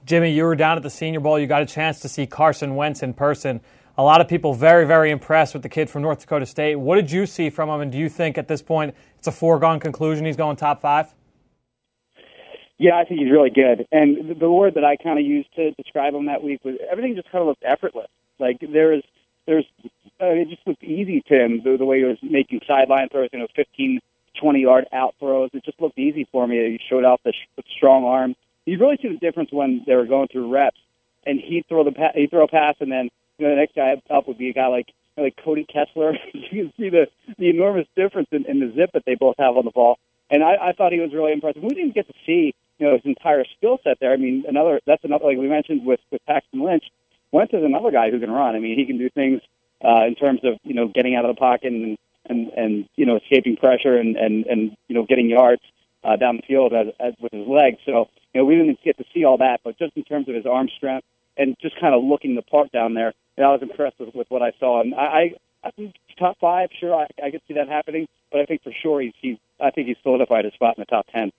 [0.05, 1.39] Jimmy, you were down at the Senior Bowl.
[1.39, 3.61] You got a chance to see Carson Wentz in person.
[3.99, 6.77] A lot of people very, very impressed with the kid from North Dakota State.
[6.77, 9.33] What did you see from him, and do you think at this point it's a
[9.33, 11.13] foregone conclusion he's going top five?
[12.79, 13.87] Yeah, I think he's really good.
[13.91, 17.15] And the, word that I kind of used to describe him that week was everything
[17.15, 18.09] just kind of looked effortless.
[18.39, 19.03] Like there is,
[19.47, 19.65] there's,
[20.21, 23.31] uh, it just looked easy to him the, the way he was making sideline throws,
[23.33, 24.01] you know, 15,
[24.39, 25.51] 20 yard out throws.
[25.55, 26.57] It just looked easy for me.
[26.57, 28.35] He showed off the, sh- strong arm.
[28.67, 30.79] You really see the difference when they were going through reps,
[31.25, 33.77] and he'd throw the pa- he'd throw a pass, and then you know the next
[33.77, 36.15] guy up would be a guy like you know, like Cody Kessler.
[36.33, 37.07] you can see the
[37.39, 39.99] the enormous difference in, in the zip that they both have on the ball.
[40.31, 41.63] And I, I thought he was really impressive.
[41.63, 44.13] We didn't get to see you know his entire skill set there.
[44.13, 46.85] I mean, another that's another like we mentioned with with Paxton Lynch.
[47.33, 48.55] Wentz is another guy who can run.
[48.55, 49.41] I mean, he can do things
[49.85, 53.07] uh, in terms of you know getting out of the pocket and and and you
[53.07, 55.63] know escaping pressure and and and you know getting yards
[56.05, 57.79] uh, down the field as, as with his legs.
[57.85, 60.35] So you know we didn't get to see all that, but just in terms of
[60.35, 63.13] his arm strength and just kind of looking the part down there,
[63.43, 64.81] know, I was impressed with, with what I saw.
[64.81, 65.35] And I,
[65.65, 68.73] I, I top five, sure, I, I could see that happening, but I think for
[68.83, 71.33] sure he's, he's I think he's solidified his spot in the top ten.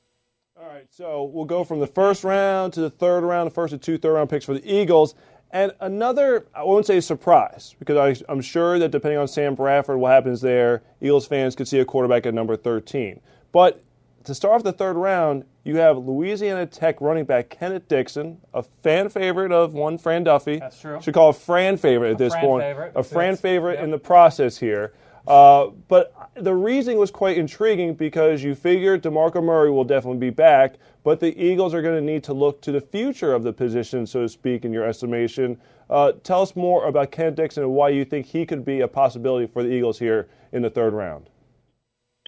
[0.60, 3.74] All right, so we'll go from the first round to the third round, the first
[3.74, 5.14] of two third round picks for the Eagles.
[5.52, 10.00] And another, I won't say surprise, because I, am sure that depending on Sam Bradford,
[10.00, 13.22] what happens there, Eagles fans could see a quarterback at number 13.
[13.52, 13.84] But
[14.26, 18.64] to start off the third round, you have Louisiana Tech running back Kenneth Dixon, a
[18.84, 20.58] fan favorite of one Fran Duffy.
[20.60, 21.00] That's true.
[21.02, 22.64] Should call a Fran favorite at A this Fran point.
[22.64, 22.92] favorite.
[22.96, 23.84] A Fran favorite Yep.
[23.84, 24.94] in the process here.
[25.28, 30.30] Uh, but the reasoning was quite intriguing because you figure DeMarco Murray will definitely be
[30.30, 33.54] back, but the Eagles are going to need to look to the future of the
[33.54, 35.60] position, so to speak, in your estimation.
[35.90, 38.88] Uh, tell us more about Kenneth Dixon and why you think he could be a
[38.88, 41.30] possibility for the Eagles here in the third round.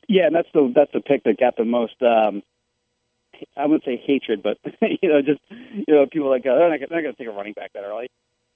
[0.08, 2.02] Yeah, and that's the that's the pick that got the most.
[2.02, 2.42] Um,
[3.56, 6.90] I wouldn't say hatred, but you know, just you know, people like not, they're not
[6.90, 8.10] going to take a running back that early,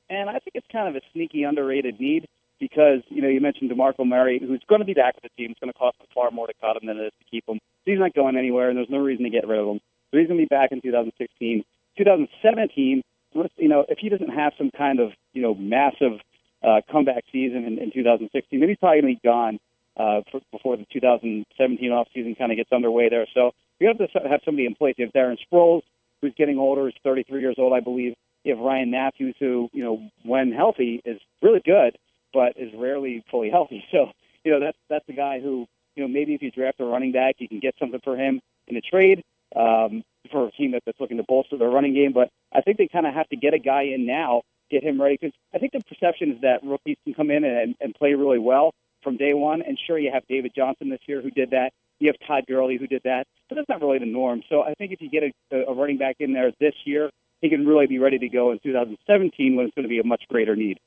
[0.10, 2.28] and I think it's kind of a sneaky underrated need
[2.64, 5.52] because you know you mentioned Demarco Murray, who's going to be back with the team.
[5.52, 7.60] It's going to cost far more to cut him than it is to keep him.
[7.84, 9.80] So he's not going anywhere, and there's no reason to get rid of him.
[10.12, 11.64] So he's going to be back in 2016,
[11.98, 13.02] 2017.
[13.58, 16.22] You know, if he doesn't have some kind of you know massive
[16.64, 19.60] uh, comeback season in, in 2016, then he's probably going to be gone
[19.98, 23.28] uh, for, before the 2017 offseason kind of gets underway there.
[23.34, 24.96] So you have to have somebody in place.
[24.98, 25.82] You have Darren Sproles,
[26.22, 28.16] who's getting older, is 33 years old, I believe.
[28.44, 31.98] You have Ryan Mathews, who, you know, when healthy, is really good,
[32.34, 33.84] but is rarely fully healthy.
[33.92, 34.12] So,
[34.44, 37.12] you know, that's that's the guy who, you know, maybe if you draft a running
[37.12, 39.24] back, you can get something for him in a trade
[39.56, 42.12] um, for a team that, that's looking to bolster their running game.
[42.14, 45.02] But I think they kind of have to get a guy in now, get him
[45.02, 48.14] ready, because I think the perception is that rookies can come in and, and play
[48.14, 49.62] really well from day one.
[49.62, 51.72] And sure, you have David Johnson this year who did that.
[52.00, 54.42] You have Todd Gurley who did that, but that's not really the norm.
[54.50, 57.10] So I think if you get a, a running back in there this year,
[57.42, 60.04] he can really be ready to go in 2017 when it's going to be a
[60.04, 60.80] much greater need.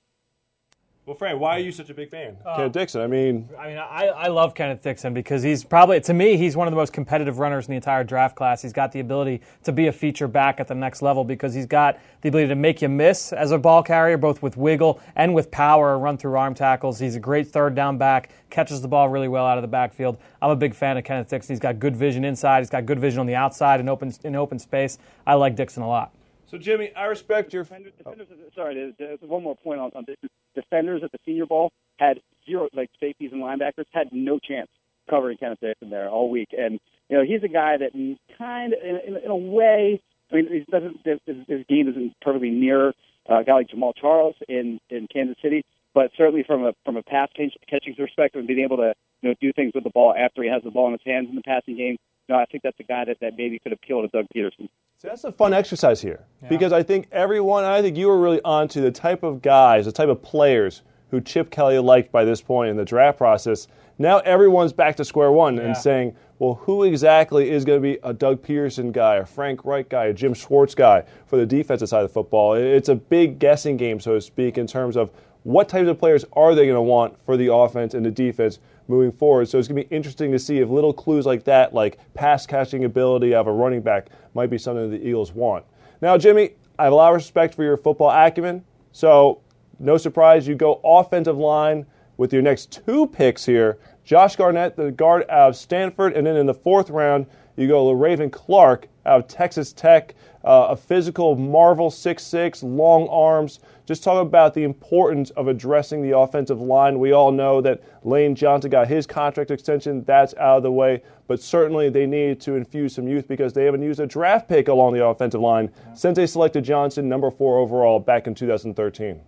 [1.07, 2.37] Well, Fran, why are you such a big fan?
[2.45, 3.01] Uh, Kenneth Dixon.
[3.01, 6.57] I mean, I mean, I, I love Kenneth Dixon because he's probably, to me, he's
[6.57, 8.61] one of the most competitive runners in the entire draft class.
[8.61, 11.65] He's got the ability to be a feature back at the next level because he's
[11.65, 15.33] got the ability to make you miss as a ball carrier, both with wiggle and
[15.33, 16.99] with power, run through arm tackles.
[16.99, 20.19] He's a great third down back, catches the ball really well out of the backfield.
[20.43, 21.53] I'm a big fan of Kenneth Dixon.
[21.53, 24.35] He's got good vision inside, he's got good vision on the outside in open, in
[24.35, 24.99] open space.
[25.25, 26.13] I like Dixon a lot.
[26.47, 27.63] so Jimmy, I respect your.
[27.63, 30.17] Defenders, defenders sorry, there's, there's one more point on, on this.
[30.57, 34.69] Defenders at the Senior Bowl had zero, like safeties and linebackers had no chance
[35.09, 36.49] covering Kenneth Dixon there all week.
[36.57, 37.93] And you know, he's a guy that
[38.37, 42.15] kind of, in, in, in a way, I mean, he doesn't his, his game isn't
[42.21, 42.89] perfectly near
[43.31, 45.65] uh, a guy like Jamaal Charles in in Kansas City,
[45.95, 49.29] but certainly from a from a pass catch- catching perspective and being able to you
[49.29, 51.37] know do things with the ball after he has the ball in his hands in
[51.37, 51.97] the passing game.
[52.29, 54.69] You know, I think that's a guy that, that maybe could appeal to Doug Pederson.
[54.99, 58.41] So that's a fun exercise here because I think everyone, I think you were really
[58.45, 62.41] onto the type of guys, the type of players who Chip Kelly liked by this
[62.41, 63.69] point in the draft process.
[63.99, 65.65] Now everyone's back to square one Yeah.
[65.65, 69.65] and saying, well, who exactly is going to be a Doug Pederson guy, a Frank
[69.65, 72.55] Reich guy, a Jim Schwartz guy for the defensive side of the football?
[72.55, 75.11] It's a big guessing game, so to speak, in terms of
[75.45, 78.59] what types of players are they going to want for the offense and the defense
[78.89, 79.49] moving forward.
[79.49, 82.47] So it's going to be interesting to see if little clues like that, like pass
[82.47, 85.65] catching ability of a running back, might be something the Eagles want.
[86.01, 88.65] Now, Jimmy, I have a lot of respect for your football acumen.
[88.93, 89.41] So
[89.79, 93.79] no surprise, you go offensive line with your next two picks here.
[94.05, 97.87] Josh Garnett, the guard out of Stanford, and then in the fourth round, you go
[97.87, 100.15] Le'Raven Clark out of Texas Tech,
[100.47, 103.59] uh, a physical marvel, 6'6", long arms.
[103.85, 107.01] Just talk about the importance of addressing the offensive line.
[107.01, 110.05] We all know that Lane Johnson got his contract extension.
[110.05, 111.03] That's out of the way.
[111.27, 114.69] But certainly they need to infuse some youth because they haven't used a draft pick
[114.69, 119.21] along the offensive line since they selected Johnson, number four overall, back in 2013.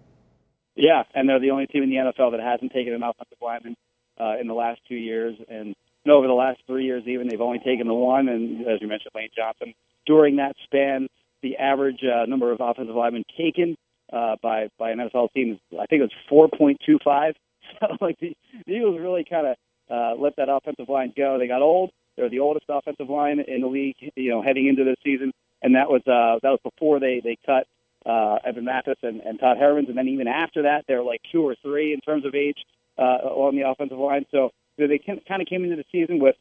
[0.76, 3.74] Yeah, and they're the only team in the NFL that hasn't taken an offensive lineman
[4.20, 5.74] uh, in the last two years, and
[6.08, 8.28] over the last three years, even they've only taken the one.
[8.28, 9.74] And as you mentioned, Lane Johnson.
[10.08, 11.06] During that span,
[11.42, 13.76] the average uh, number of offensive linemen taken
[14.12, 17.34] uh, by by an NFL team, is, I think it was four point two five.
[17.80, 18.34] So like the,
[18.66, 19.56] the Eagles really kind of
[19.90, 21.38] uh, let that offensive line go.
[21.38, 21.90] They got old.
[22.16, 25.74] They're the oldest offensive line in the league, you know, heading into this season, and
[25.74, 27.66] that was uh, that was before they they cut
[28.06, 31.42] uh, Evan Mathis and, and Todd Herremans, and then even after that, they're like two
[31.46, 32.56] or three in terms of age
[32.98, 34.24] uh, on the offensive line.
[34.30, 36.36] So you know, they kind of came into the season with,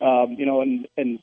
[0.00, 1.18] um, you know, and and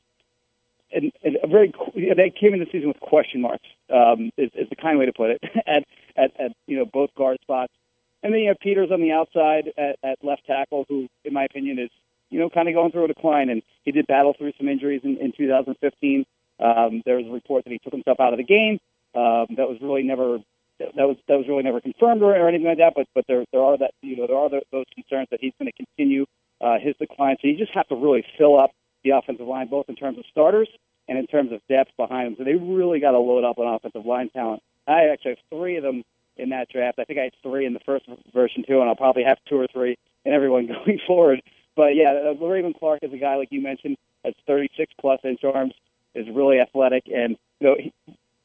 [0.92, 3.66] and, and a very they came in the season with question marks.
[3.92, 5.84] Um, is, is the kind of way to put it at,
[6.16, 7.72] at at you know both guard spots,
[8.22, 11.44] and then you have Peters on the outside at, at left tackle, who in my
[11.44, 11.90] opinion is
[12.30, 15.02] you know kind of going through a decline, and he did battle through some injuries
[15.04, 16.24] in, in 2015.
[16.60, 18.78] Um, there was a report that he took himself out of the game.
[19.14, 20.38] Um, that was really never
[20.78, 22.94] that was that was really never confirmed or, or anything like that.
[22.94, 25.52] But but there there are that you know there are the, those concerns that he's
[25.58, 26.26] going to continue
[26.60, 27.36] uh, his decline.
[27.40, 28.70] So you just have to really fill up
[29.04, 30.68] the offensive line, both in terms of starters
[31.08, 32.34] and in terms of depth behind them.
[32.38, 34.62] So they really got to load up on offensive line talent.
[34.86, 36.04] I actually have three of them
[36.36, 36.98] in that draft.
[36.98, 39.56] I think I had three in the first version too, and I'll probably have two
[39.56, 41.42] or three in everyone going forward.
[41.76, 45.40] But yeah, uh, Raven Clark is a guy like you mentioned has 36 plus inch
[45.44, 45.74] arms,
[46.14, 47.92] is really athletic, and you know he,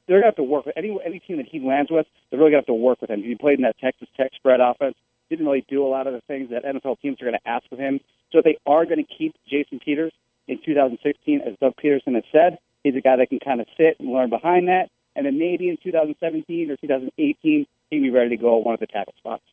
[0.07, 2.05] they're gonna have to work with any any team that he lands with.
[2.29, 3.23] They're really gonna have to work with him.
[3.23, 4.95] He played in that Texas Tech spread offense.
[5.29, 7.65] Didn't really do a lot of the things that NFL teams are going to ask
[7.71, 7.99] of him.
[8.31, 10.13] So if they are going to keep Jason Peters
[10.47, 13.97] in 2016, as Doug Pederson has said, he's a guy that can kind of sit
[13.99, 14.89] and learn behind that.
[15.15, 18.79] And then maybe in 2017 or 2018, he'd be ready to go at one of
[18.79, 19.43] the tackle spots.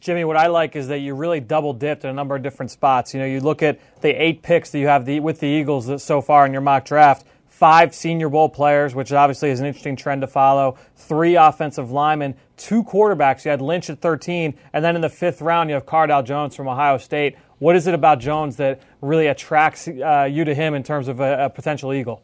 [0.00, 2.72] Jimmy, what I like is that you really double dipped in a number of different
[2.72, 3.14] spots.
[3.14, 6.02] You know, you look at the eight picks that you have the, with the Eagles
[6.02, 7.24] so far in your mock draft
[7.56, 12.34] five Senior Bowl players, which obviously is an interesting trend to follow, three offensive linemen,
[12.58, 13.46] two quarterbacks.
[13.46, 16.54] You had Lynch at 13, and then in the fifth round, you have Cardale Jones
[16.54, 17.34] from Ohio State.
[17.58, 21.20] What is it about Jones that really attracts uh, you to him in terms of
[21.20, 22.22] a, a potential Eagle?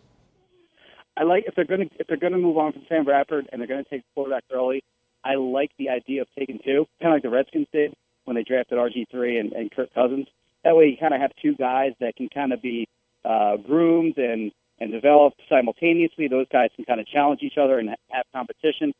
[1.17, 3.49] I like if they're going to if they're going to move on from Sam Bradford
[3.53, 4.83] and they're going to take quarterback early.
[5.25, 8.43] I like the idea of taking two, kind of like the Redskins did when they
[8.43, 10.27] drafted RG three and, and Kirk Cousins.
[10.65, 12.89] That way, you kind of have two guys that can kind of be
[13.25, 16.29] uh, groomed and and developed simultaneously.
[16.29, 18.93] Those guys can kind of challenge each other and have competition.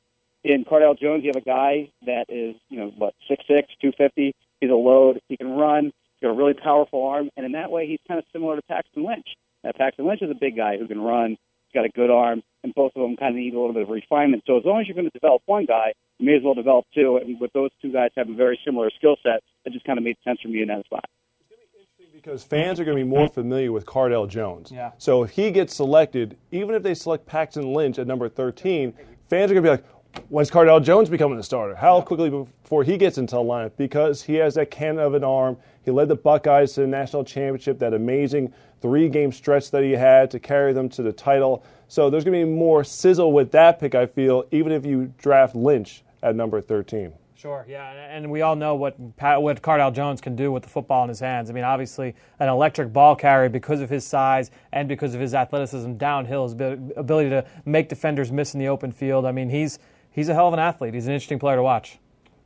[0.45, 3.93] In Cardale Jones, you have a guy that is, you know, what, six six two
[3.97, 4.35] fifty.
[4.61, 5.21] He's a load.
[5.29, 5.93] He can run.
[6.23, 7.31] He's got a really powerful arm.
[7.37, 9.27] And in that way, he's kind of similar to Paxton Lynch.
[9.65, 11.31] Now, Paxton Lynch is a big guy who can run.
[11.31, 12.45] He's got a good arm.
[12.63, 14.45] And both of them kind of need a little bit of refinement.
[14.47, 16.85] So as long as you're going to develop one guy, you may as well develop
[16.95, 17.17] two.
[17.17, 20.17] And with those two guys having very similar skill sets, it just kind of made
[20.23, 21.07] sense for me in that spot
[21.41, 24.71] It's gonna be interesting because fans are going to be more familiar with Cardale Jones.
[24.71, 24.93] Yeah.
[24.99, 28.93] So if he gets selected, even if they select Paxton Lynch at number 13,
[29.29, 29.85] fans are going to be like,
[30.29, 31.75] when's Cardale Jones becoming a starter?
[31.75, 33.73] How quickly before he gets into the lineup?
[33.77, 35.57] Because he has that cannon of an arm.
[35.85, 39.93] He led the Buckeyes to the national championship, that amazing three game stretch that he
[39.93, 41.65] had to carry them to the title.
[41.89, 45.13] So there's going to be more sizzle with that pick, I feel, even if you
[45.19, 47.13] draft Lynch at number 13.
[47.43, 51.03] Sure, yeah, and we all know what what Cardale Jones can do with the football
[51.03, 51.51] in his hands.
[51.51, 55.35] I mean, obviously, an electric ball carrier because of his size and because of his
[55.35, 59.27] athleticism downhill, his ability to make defenders miss in the open field.
[59.27, 59.81] I mean, he's
[60.13, 60.95] he's a hell of an athlete.
[60.95, 61.99] He's an interesting player to watch.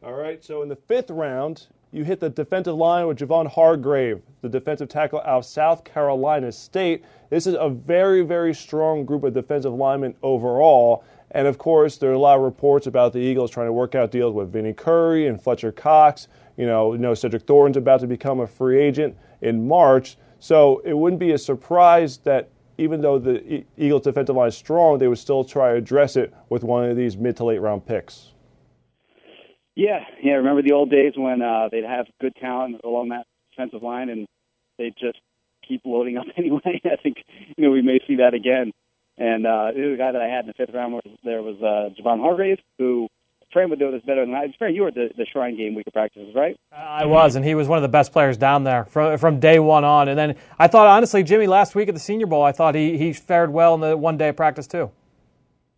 [0.03, 4.23] All right, so in the fifth round, you hit the defensive line with Javon Hargrave,
[4.43, 7.05] the defensive tackle out of South Carolina State.
[7.31, 11.05] This is a very, very strong group of defensive linemen overall.
[11.31, 13.95] And of course, there are a lot of reports about the Eagles trying to work
[13.95, 16.29] out deals with Vinny Curry and Fletcher Cox.
[16.57, 20.17] You know, you know Cedric Thornton's about to become a free agent in March.
[20.39, 24.99] So it wouldn't be a surprise that even though the Eagles' defensive line is strong,
[24.99, 27.87] they would still try to address it with one of these mid to late round
[27.87, 28.33] picks.
[29.75, 30.35] Yeah, yeah.
[30.35, 34.27] Remember the old days when uh, they'd have good talent along that defensive line, and
[34.79, 35.19] they'd just
[35.67, 36.81] keep loading up anyway.
[36.85, 37.19] I think
[37.57, 38.73] you know we may see that again.
[39.19, 41.95] And uh, the guy that I had in the fifth round was there was uh,
[41.99, 43.09] Javon Hargrave, who
[43.57, 44.53] Fran would know this better than I.
[44.59, 46.61] Fran, you were at the, the Shrine Game week of practices, right?
[46.71, 49.59] I was, and he was one of the best players down there from from day
[49.59, 50.11] one on.
[50.11, 52.99] And then I thought, honestly, Jimmy, last week at the Senior Bowl, I thought he
[52.99, 54.91] he fared well in the one day of practice too.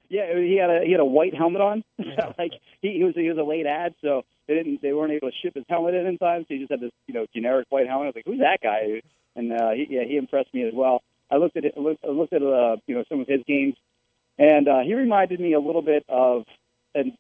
[0.09, 1.85] Yeah, he had a he had a white helmet on.
[2.05, 2.33] Yeah.
[2.37, 2.51] like
[2.83, 5.37] he, he was he was a late ad, so they didn't they weren't able to
[5.41, 6.47] ship his helmet in in time.
[6.49, 8.07] So he just had this you know generic white helmet.
[8.07, 9.03] I was like, who's that guy?
[9.37, 11.05] And uh, he, yeah, he impressed me as well.
[11.31, 13.77] I looked at it, looked, I looked at uh, you know some of his games,
[14.37, 16.45] and uh, he reminded me a little bit of
[16.95, 17.13] and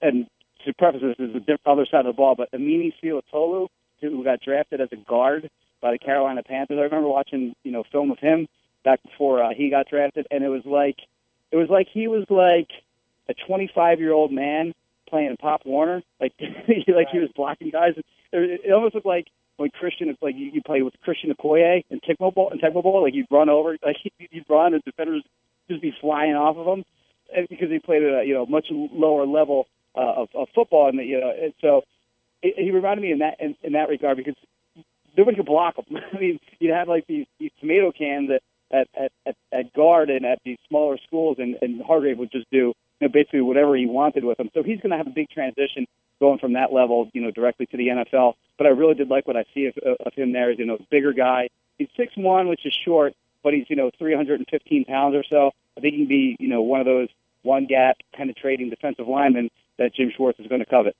[0.00, 0.26] and
[0.64, 3.68] to preface this is the other side of the ball, but Amini Silatolu,
[4.00, 5.48] who got drafted as a guard
[5.80, 6.78] by the Carolina Panthers.
[6.78, 8.48] I remember watching you know film of him
[8.84, 10.96] back before uh, he got drafted, and it was like
[11.52, 12.68] it was like he was like
[13.28, 14.74] a 25 year old man
[15.08, 17.94] playing Pop Warner, like like he was blocking guys.
[18.32, 22.00] It, almost looked like when Christian, it's like you, you play with Christian Okoye and
[22.02, 23.96] Tecmo Bowl, and Tecmo Bowl, like you'd run over, like
[24.30, 25.22] you'd run, and defenders
[25.68, 26.84] just be flying off of him
[27.48, 29.66] because he played at a you know much lower level
[29.96, 31.82] uh, of, of football, and you know, and so
[32.42, 34.36] it, he reminded me in that in, in that regard because
[35.16, 35.96] nobody could block him.
[36.12, 38.30] I mean, you'd have like these, these tomato cans
[38.70, 42.50] at, at, at, at, guard and at these smaller schools, and, and Hargrave would just
[42.50, 44.50] do you know, basically whatever he wanted with them.
[44.54, 45.86] So he's going to have a big transition
[46.20, 48.34] going from that level, you know, directly to the NFL.
[48.58, 50.50] But I really did like what I see of, of him there.
[50.50, 51.48] You know, bigger guy.
[51.78, 55.50] He's six one, which is short, but he's, you know, 315 pounds or so.
[55.76, 57.08] I think he can be, you know, one of those
[57.46, 60.96] one gap penetrating defensive lineman that Jim Schwartz is going to covet.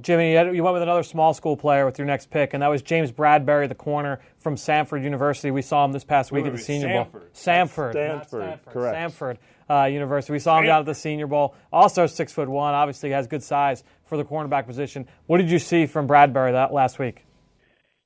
[0.00, 2.80] Jimmy, you went with another small school player with your next pick, and that was
[2.80, 5.50] James Bradberry, the corner from Samford University.
[5.50, 7.12] We saw him this past week at the Senior Samford.
[7.12, 7.22] Bowl.
[7.34, 8.96] Samford, Stanford, Stanford, correct.
[8.96, 9.36] Samford
[9.68, 10.32] uh, University.
[10.32, 11.56] We saw him down at the Senior Bowl.
[11.72, 12.72] Also six foot one.
[12.72, 15.08] Obviously has good size for the cornerback position.
[15.26, 17.24] What did you see from Bradberry that last week?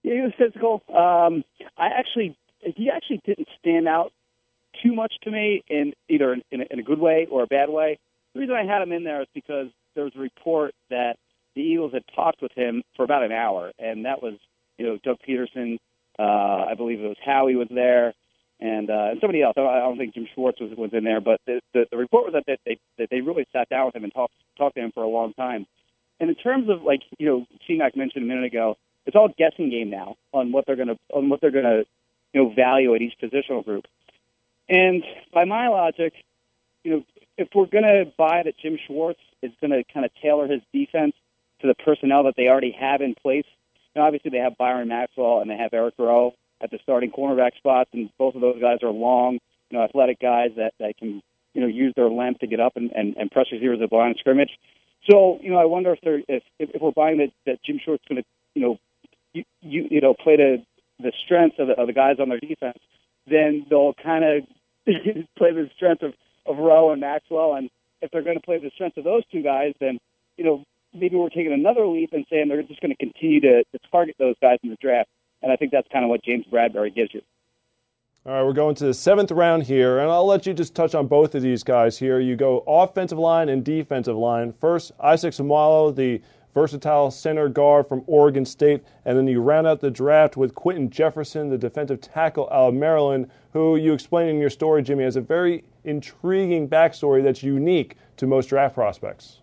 [0.02, 0.83] Yeah, he was physical.
[0.88, 1.44] Um,
[1.76, 4.12] I actually, he actually didn't stand out
[4.84, 7.46] too much to me in either in, in, a, in a good way or a
[7.46, 7.98] bad way.
[8.34, 11.16] The reason I had him in there is because there was a report that
[11.54, 14.34] the Eagles had talked with him for about an hour, and that was,
[14.76, 15.78] you know, Doug Pederson.
[16.18, 18.12] Uh, I believe it was Howie was there,
[18.60, 19.54] and uh, and somebody else.
[19.56, 22.34] I don't think Jim Schwartz was was in there, but the the, the report was
[22.34, 25.02] that they, that they really sat down with him and talked talked to him for
[25.02, 25.66] a long time.
[26.20, 29.70] And in terms of like you know, Seamac mentioned a minute ago, it's all guessing
[29.70, 31.82] game now on what they're gonna on what they're gonna
[32.32, 33.84] you know value at each positional group.
[34.68, 36.14] And by my logic,
[36.83, 37.05] you know,
[37.37, 41.14] if we're gonna buy that Jim Schwartz is gonna kind of tailor his defense
[41.61, 43.46] to the personnel that they already have in place.
[43.96, 47.57] Now, obviously, they have Byron Maxwell and they have Eric Rowe at the starting cornerback
[47.57, 49.38] spots, and both of those guys are long,
[49.70, 51.22] you know, athletic guys that, that can,
[51.53, 53.96] you know, use their length to get up and, and, and press receivers at the
[53.96, 54.50] line of scrimmage.
[55.11, 58.05] So, you know, I wonder if they're if if, we're buying that that Jim Schwartz
[58.09, 58.79] going to, you know,
[59.35, 60.59] you, you you know play to
[60.98, 62.79] the strengths of the, of the guys on their defense,
[63.26, 64.42] then they'll kind of
[65.37, 66.14] play the strength of
[66.46, 67.70] of Rowe and Maxwell, and
[68.02, 69.98] if they're going to play the strength of those two guys, then
[70.37, 73.64] you know maybe we're taking another leap and saying they're just going to continue to,
[73.64, 75.08] to target those guys in the draft.
[75.42, 77.20] And I think that's kind of what James Bradberry gives you.
[78.26, 80.94] All right, we're going to the seventh round here, and I'll let you just touch
[80.94, 82.20] on both of these guys here.
[82.20, 84.54] You go offensive line and defensive line.
[84.54, 86.22] First, Isaac Seumalo, the
[86.54, 90.88] versatile center guard from Oregon State, and then you round out the draft with Quinton
[90.88, 95.16] Jefferson, the defensive tackle out of Maryland, who you explained in your story, Jimmy, has
[95.16, 99.40] a very intriguing backstory that's unique to most draft prospects.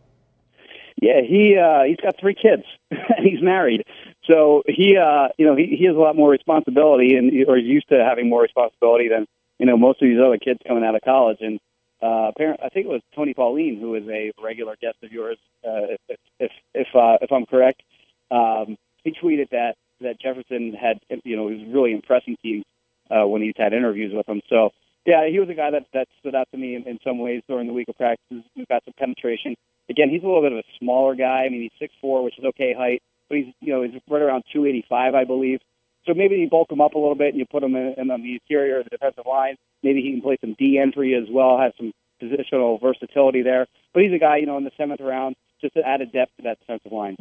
[1.01, 3.83] Yeah, he uh, he's got three kids and he's married,
[4.25, 7.67] so he uh, you know he, he has a lot more responsibility and or he's
[7.67, 9.25] used to having more responsibility than
[9.57, 11.37] you know most of these other kids coming out of college.
[11.41, 11.59] And
[12.01, 15.37] uh, apparently, I think it was Tony Pauline who is a regular guest of yours,
[15.65, 17.83] uh, if if if, uh, if I'm correct.
[18.31, 22.65] Um, he tweeted that that Jefferson had you know he was really impressing teams
[23.09, 24.41] uh, when he's had interviews with him.
[24.49, 24.71] So
[25.05, 27.43] yeah, he was a guy that that stood out to me in, in some ways
[27.47, 28.43] during the week of practices.
[28.55, 29.55] He's got some penetration.
[29.89, 31.43] Again, he's a little bit of a smaller guy.
[31.45, 34.21] I mean, he's six four, which is okay height, but he's you know he's right
[34.21, 35.59] around two eighty five, I believe.
[36.05, 38.11] So maybe you bulk him up a little bit and you put him in, in
[38.11, 39.55] on the interior of the defensive line.
[39.83, 43.67] Maybe he can play some D entry as well, have some positional versatility there.
[43.93, 46.35] But he's a guy, you know, in the seventh round, just to add a depth
[46.37, 47.17] to that defensive line.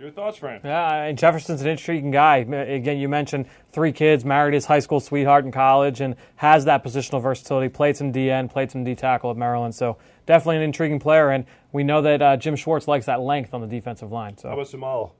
[0.00, 0.64] Your thoughts, Frank?
[0.64, 2.38] Yeah, and Jefferson's an intriguing guy.
[2.38, 6.82] Again, you mentioned three kids, married his high school sweetheart in college, and has that
[6.82, 7.68] positional versatility.
[7.68, 11.28] Played some DN, played some D tackle at Maryland, so definitely an intriguing player.
[11.28, 14.38] And we know that uh, Jim Schwartz likes that length on the defensive line.
[14.38, 15.10] So How about Seumalo?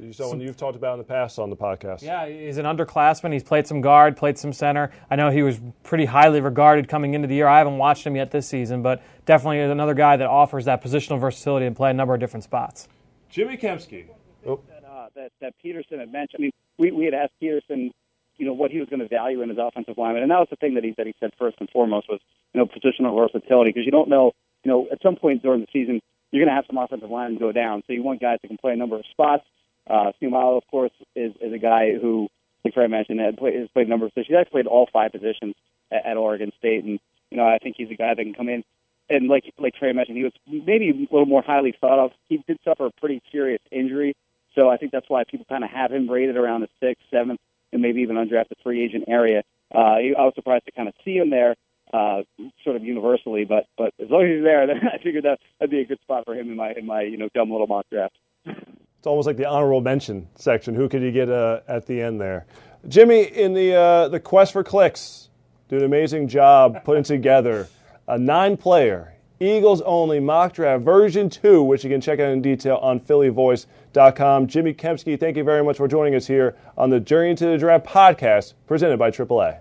[0.00, 2.02] You someone you've talked about in the past on the podcast.
[2.02, 3.32] Yeah, he's an underclassman.
[3.32, 4.90] He's played some guard, played some center.
[5.10, 7.46] I know he was pretty highly regarded coming into the year.
[7.46, 10.82] I haven't watched him yet this season, but definitely is another guy that offers that
[10.82, 12.88] positional versatility and play a number of different spots.
[13.28, 14.06] Jimmy Kempski.
[14.46, 14.60] Oh.
[14.68, 16.40] That, uh, that that Pederson had mentioned.
[16.40, 17.90] I mean, we we had asked Pederson,
[18.36, 20.48] you know, what he was going to value in his offensive lineman, and that was
[20.50, 22.20] the thing that he that he said first and foremost was,
[22.54, 24.32] you know, positional versatility because you don't know,
[24.64, 27.38] you know, at some point during the season you're going to have some offensive linemen
[27.38, 29.44] go down, so you want guys that can play a number of spots.
[29.88, 32.28] Uh, Seumalo, of course, is, is a guy who,
[32.64, 34.28] like Fred mentioned, had played, has played a number of positions.
[34.28, 35.54] He's actually played all five positions
[35.90, 38.48] at, at Oregon State, and you know I think he's a guy that can come
[38.48, 38.64] in.
[39.10, 42.12] And like like Trey mentioned, he was maybe a little more highly thought of.
[42.28, 44.14] He did suffer a pretty serious injury,
[44.54, 47.40] so I think that's why people kind of have him rated around the sixth, seventh,
[47.72, 49.42] and maybe even undrafted free agent area.
[49.74, 51.54] Uh, I was surprised to kind of see him there,
[51.92, 52.22] uh,
[52.64, 55.70] sort of universally, but but as long as he's there, then I figured that that'd
[55.70, 57.86] be a good spot for him in my in my you know dumb little mock
[57.90, 58.16] draft.
[58.98, 60.74] It's almost like the honorable mention section.
[60.74, 62.46] Who could you get uh, at the end there?
[62.88, 65.28] Jimmy, in the uh, the quest for clicks,
[65.68, 67.68] do an amazing job putting together
[68.06, 72.76] a nine-player Eagles only mock draft version two, which you can check out in detail
[72.76, 74.48] on PhillyVoice.com.
[74.48, 77.56] Jimmy Kempski, thank you very much for joining us here on the Journey to the
[77.58, 79.60] Draft podcast, presented by AAA.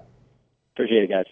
[0.74, 1.26] Appreciate it, guys.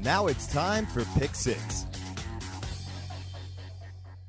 [0.00, 1.87] Now it's time for Pick Six.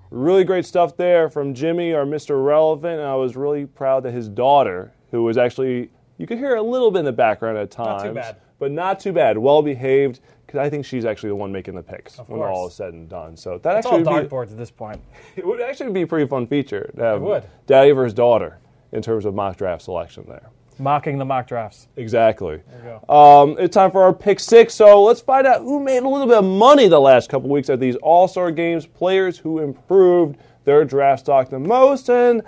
[0.10, 2.44] Really great stuff there from Jimmy, our Mr.
[2.44, 3.00] Relevant.
[3.00, 6.62] And I was really proud that his daughter, who was actually, you could hear a
[6.62, 8.04] little bit in the background at times.
[8.04, 8.38] Not too bad.
[8.60, 9.38] But not too bad.
[9.38, 10.20] Well behaved.
[10.46, 12.52] Because I think she's actually the one making the picks Of when course.
[12.58, 13.38] all is said and done.
[13.38, 15.00] So that It's all actually would be, dartboards at this point.
[15.36, 17.44] it would actually be a pretty fun feature to have would.
[17.68, 18.58] Daddy versus daughter
[18.92, 20.50] in terms of mock draft selection there.
[20.80, 21.88] Mocking the mock drafts.
[21.98, 22.62] Exactly.
[23.08, 24.74] Um, it's time for our pick six.
[24.74, 27.70] So let's find out who made a little bit of money the last couple weeks
[27.70, 28.86] at these All Star games.
[28.86, 32.10] Players who improved their draft stock the most.
[32.10, 32.42] And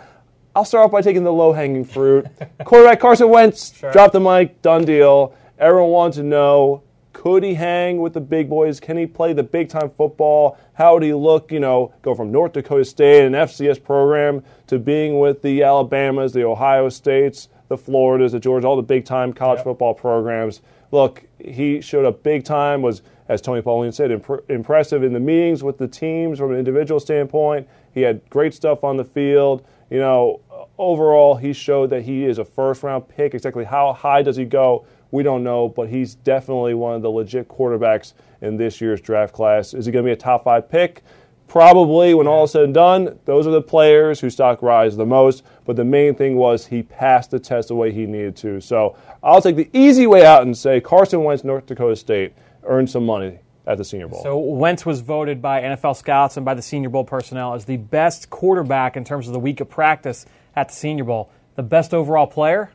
[0.56, 2.26] I'll start off by taking the low hanging fruit.
[2.64, 3.92] Quarterback Carson Wentz Sure.
[3.92, 4.62] dropped the mic.
[4.62, 5.36] Done deal.
[5.60, 6.84] Everyone wants to know.
[7.14, 8.80] Could he hang with the big boys?
[8.80, 10.58] Can he play the big time football?
[10.74, 14.80] How would he look, you know, go from North Dakota State, an FCS program, to
[14.80, 19.32] being with the Alabamas, the Ohio States, the Floridas, the Georgia, all the big time
[19.32, 19.64] college Yep.
[19.64, 20.62] football programs.
[20.92, 25.22] Look, he showed up big time, was, as Tony Pauline said, imp- impressive in the
[25.22, 27.66] meetings with the teams from an individual standpoint.
[27.94, 29.64] He had great stuff on the field.
[29.90, 30.42] You know,
[30.78, 33.34] overall, he showed that he is a first round pick.
[33.34, 34.84] Exactly how high does he go?
[35.12, 38.12] We don't know, but he's definitely one of the legit quarterbacks
[38.42, 39.74] in this year's draft class.
[39.74, 41.04] Is he going to be a top five pick?
[41.52, 45.06] Probably when all is said and done, those are the players whose stock rise the
[45.06, 45.44] most.
[45.66, 48.62] But the main thing was he passed the test the way he needed to.
[48.62, 52.32] So I'll take the easy way out and say Carson Wentz, North Dakota State,
[52.64, 54.24] earned some money at the Senior Bowl.
[54.24, 57.76] So Wentz was voted by NFL scouts and by the Senior Bowl personnel as the
[57.76, 60.26] best quarterback in terms of the week of practice
[60.56, 61.32] at the Senior Bowl.
[61.58, 62.72] The best overall player,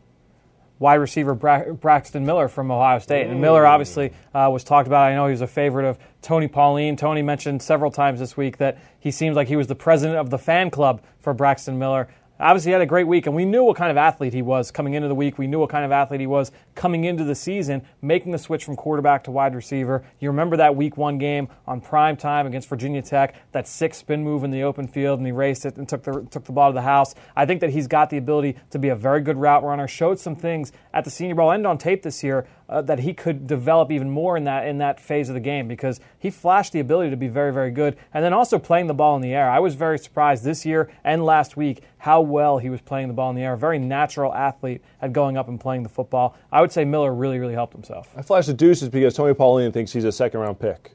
[0.78, 3.26] wide receiver Bra- Braxton Miller from Ohio State.
[3.26, 5.10] And Miller obviously uh, was talked about.
[5.10, 6.96] I know he was a favorite of Tony Pauline.
[6.96, 10.30] Tony mentioned several times this week that he seems like he was the president of
[10.30, 12.08] the fan club for Braxton Miller.
[12.38, 14.70] Obviously, he had a great week, and we knew what kind of athlete he was
[14.70, 15.38] coming into the week.
[15.38, 18.64] We knew what kind of athlete he was coming into the season, making the switch
[18.64, 20.04] from quarterback to wide receiver.
[20.20, 24.22] You remember that week one game on prime time against Virginia Tech, that six spin
[24.22, 26.70] move in the open field, and he raced it and took the took the ball
[26.70, 27.14] to the house.
[27.34, 29.88] I think that he's got the ability to be a very good route runner.
[29.88, 33.14] Showed some things at the Senior Bowl and on tape this year uh, that he
[33.14, 36.72] could develop even more in that in that phase of the game because he flashed
[36.72, 39.34] the ability to be very very good, and then also playing the ball in the
[39.34, 39.50] air.
[39.50, 43.14] I was very surprised this year and last week how well he was playing the
[43.14, 43.54] ball in the air.
[43.54, 46.36] A very natural athlete at going up and playing the football.
[46.52, 48.08] I would say Miller really really helped himself.
[48.16, 50.92] I flashed the deuces because Tony Pauline thinks he's a second round pick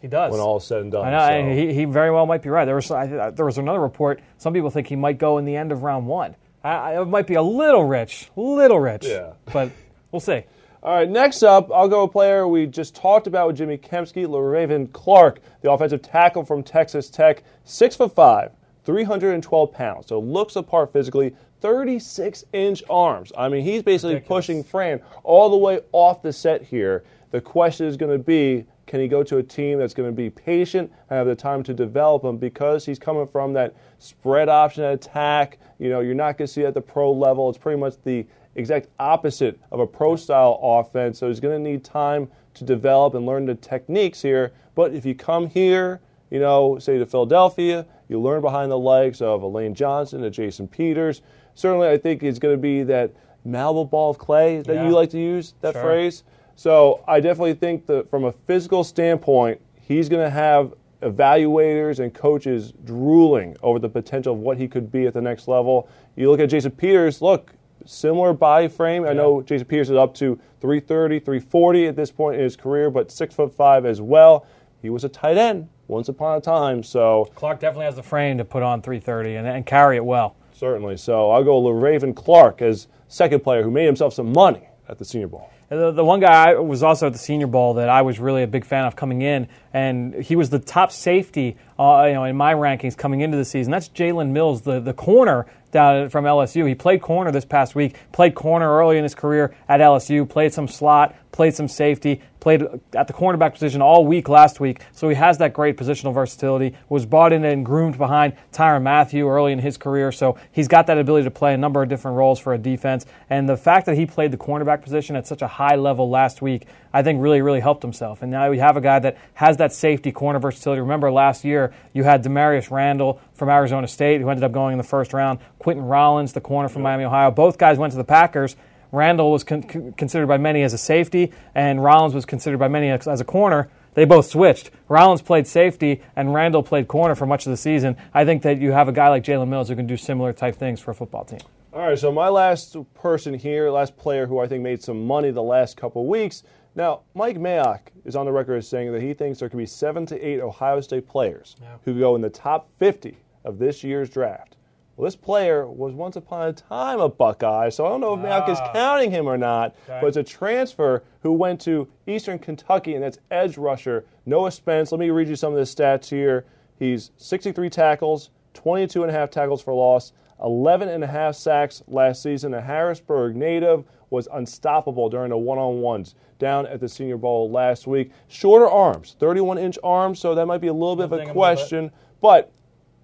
[0.00, 0.32] He does.
[0.32, 1.06] when all is said and done.
[1.06, 1.10] I
[1.42, 2.64] know, So- he, he very well might be right.
[2.64, 4.20] There was I, there was another report.
[4.38, 6.34] Some people think he might go in the end of round one.
[6.64, 9.04] I, I, it might be a little rich, little rich.
[9.06, 9.32] Yeah.
[9.52, 9.70] but
[10.10, 10.42] we'll see.
[10.82, 14.24] All right, next up, I'll go a player we just talked about with Jimmy Kempski,
[14.26, 18.52] Le'Raven Clark, the offensive tackle from Texas Tech, six foot five,
[18.84, 20.06] 312 pounds.
[20.06, 21.34] So looks apart physically,
[21.66, 23.32] 36 inch arms.
[23.36, 24.46] I mean, he's basically Ridiculous.
[24.46, 27.02] pushing Fran all the way off the set here.
[27.32, 30.14] The question is going to be, can he go to a team that's going to
[30.14, 34.48] be patient and have the time to develop him because he's coming from that spread
[34.48, 35.58] option attack?
[35.80, 37.48] You know, you're not going to see it at the pro level.
[37.50, 41.18] It's pretty much the exact opposite of a pro style offense.
[41.18, 44.52] So he's going to need time to develop and learn the techniques here.
[44.76, 46.00] But if you come here,
[46.30, 50.30] you know, say to Philadelphia, you learn behind the legs of a Lane Johnson, a
[50.30, 51.22] Jason Peters.
[51.56, 53.10] Certainly, I think it's going to be that
[53.44, 54.86] malleable ball of clay that Yeah.
[54.86, 55.82] you like to use, that Sure.
[55.82, 56.22] phrase.
[56.54, 62.12] So I definitely think that from a physical standpoint, he's going to have evaluators and
[62.12, 65.88] coaches drooling over the potential of what he could be at the next level.
[66.14, 67.52] You look at Jason Peters, look,
[67.84, 69.04] similar body frame.
[69.06, 72.90] I know Jason Peters is up to 330, 340 at this point in his career,
[72.90, 74.46] but six foot five as well.
[74.82, 78.38] He was a tight end once upon a time, so Clark definitely has the frame
[78.38, 80.34] to put on 330 and, and carry it well.
[80.56, 80.96] Certainly.
[80.96, 85.04] So I'll go Raven Clark as second player who made himself some money at the
[85.04, 85.50] Senior Bowl.
[85.68, 88.44] The, the one guy I was also at the Senior Bowl that I was really
[88.44, 92.24] a big fan of coming in, and he was the top safety, uh, you know,
[92.24, 93.70] in my rankings coming into the season.
[93.70, 95.46] That's Jalen Mills, the the corner
[95.76, 96.66] down from LSU.
[96.66, 97.96] He played corner this past week.
[98.12, 100.28] Played corner early in his career at LSU.
[100.28, 101.14] Played some slot.
[101.32, 102.22] Played some safety.
[102.40, 102.62] Played
[102.94, 104.80] at the cornerback position all week last week.
[104.92, 106.74] So he has that great positional versatility.
[106.88, 110.12] Was brought in and groomed behind Tyrann Mathieu early in his career.
[110.12, 113.04] So he's got that ability to play a number of different roles for a defense.
[113.28, 116.40] And the fact that he played the cornerback position at such a high level last
[116.40, 116.66] week,
[116.96, 118.22] I think really, really helped himself.
[118.22, 120.80] And now we have a guy that has that safety corner versatility.
[120.80, 124.78] Remember last year you had Damarious Randall from Arizona State, who ended up going in
[124.78, 125.40] the first round.
[125.60, 127.30] Quinten Rollins, the corner from Miami, Ohio.
[127.30, 128.56] Both guys went to the Packers.
[128.92, 132.68] Randall was con- con- considered by many as a safety, and Rollins was considered by
[132.68, 133.68] many as, as a corner.
[133.92, 134.70] They both switched.
[134.88, 137.98] Rollins played safety, and Randall played corner for much of the season.
[138.14, 140.56] I think that you have a guy like Jalen Mills who can do similar type
[140.56, 141.40] things for a football team.
[141.76, 145.30] All right, so my last person here, last player who I think made some money
[145.30, 146.42] the last couple weeks,
[146.76, 149.66] Now, Mike Mayock is on the record as saying that he thinks there could be
[149.66, 154.10] seven to eight Ohio State players who go in the top 50 of this year's
[154.10, 154.56] draft.
[154.94, 158.20] Well, this player was once upon a time a Buckeye, so I don't know if
[158.20, 158.72] Mayock is ah.
[158.72, 163.18] counting him or not, but it's a transfer who went to Eastern Kentucky, and that's
[163.30, 164.92] edge rusher Noah Spence.
[164.92, 166.44] Let me read you some of the stats here.
[166.78, 170.12] He's 63 tackles, 22 and a half tackles for loss,
[170.42, 172.52] 11 and a half sacks last season.
[172.52, 178.10] A Harrisburg native was unstoppable during the one-on-ones down at the Senior Bowl last week.
[178.28, 181.90] Shorter arms, 31-inch arms, so that might be a little bit of a question.
[182.20, 182.52] But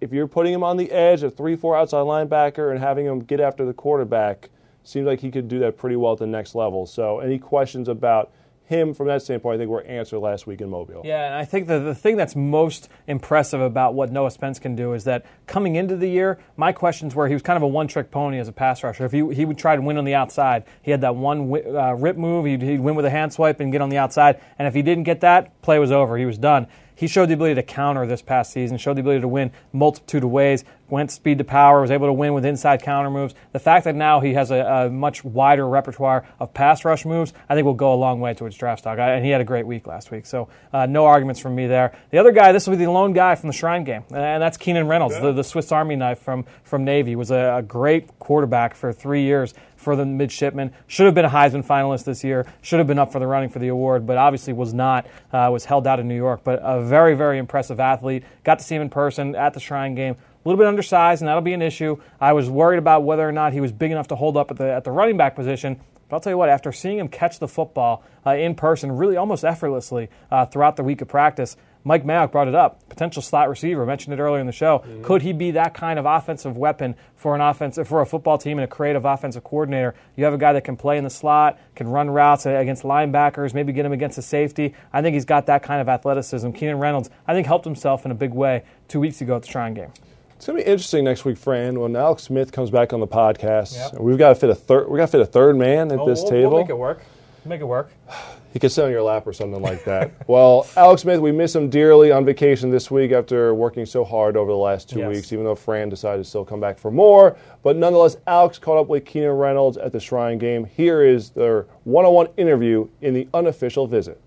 [0.01, 3.41] if you're putting him on the edge, a 3-4 outside linebacker, and having him get
[3.41, 4.51] after the quarterback,
[4.85, 6.87] seems like he could do that pretty well at the next level.
[6.87, 8.33] So any questions about
[8.73, 11.03] him from that standpoint, I think were answered last week in Mobile.
[11.05, 14.75] Yeah, and I think the, the thing that's most impressive about what Noah Spence can
[14.75, 17.69] do is that coming into the year, my questions were he was kind of a
[17.69, 19.05] one trick pony as a pass rusher.
[19.05, 21.93] If he, he would try to win on the outside, he had that one uh,
[21.93, 24.41] rip move, he'd, he'd win with a hand swipe and get on the outside.
[24.59, 26.17] And if he didn't get that, play was over.
[26.17, 26.67] He was done.
[26.95, 30.25] He showed the ability to counter this past season, showed the ability to win multitude
[30.25, 33.35] of ways, went speed to power, was able to win with inside counter moves.
[33.53, 37.33] The fact that now he has a, a much wider repertoire of pass rush moves,
[37.49, 38.99] I think will go a long way towards draft stock.
[38.99, 41.67] I, and he had a great week last week, so uh, no arguments from me
[41.67, 41.97] there.
[42.11, 44.59] The other guy, this will be the lone guy from the Shrine game, and that's
[44.59, 47.17] Keenan Reynolds, the, the Swiss Army knife from, from Navy.
[47.17, 50.73] Was a, a great quarterback for three years for the midshipman.
[50.87, 52.47] Should have been a Heisman finalist this year.
[52.63, 55.07] Should have been up for the running for the award, but obviously was not.
[55.33, 56.43] Uh, was held out in New York.
[56.45, 58.25] But a very, very impressive athlete.
[58.45, 60.15] Got to see him in person at the Shrine game.
[60.15, 62.01] A little bit undersized, and that'll be an issue.
[62.21, 64.57] I was worried about whether or not he was big enough to hold up at
[64.57, 65.81] the at the running back position.
[66.09, 69.17] But I'll tell you what, after seeing him catch the football uh, in person, really
[69.17, 72.89] almost effortlessly uh, throughout the week of practice, Mike Mayock brought it up.
[72.89, 74.79] Potential slot receiver, mentioned it earlier in the show.
[74.79, 75.03] Mm-hmm.
[75.03, 78.59] Could he be that kind of offensive weapon for an offensive for a football team
[78.59, 79.95] and a creative offensive coordinator?
[80.17, 83.55] You have a guy that can play in the slot, can run routes against linebackers,
[83.55, 84.75] maybe get him against a safety.
[84.93, 86.51] I think he's got that kind of athleticism.
[86.53, 89.49] Keenan Reynolds, I think, helped himself in a big way two weeks ago at the
[89.49, 89.93] Shrine game.
[90.37, 93.75] It's gonna be interesting next week, Fran, when Alex Smith comes back on the podcast.
[93.93, 94.01] Yep.
[94.01, 94.89] We've got to fit a third.
[94.89, 96.51] We got to fit a third man at oh, this table.
[96.51, 97.03] We'll make it work.
[97.45, 97.93] Make it work.
[98.53, 100.13] He could sit on your lap or something like that.
[100.29, 104.37] well, Alex Smith, we miss him dearly on vacation this week after working so hard
[104.37, 105.09] over the last two Yes.
[105.09, 107.37] weeks, even though Fran decided to still come back for more.
[107.63, 110.65] But nonetheless, Alex caught up with Keenan Reynolds at the Shrine game.
[110.67, 114.21] Here is their one on one interview in the unofficial visit.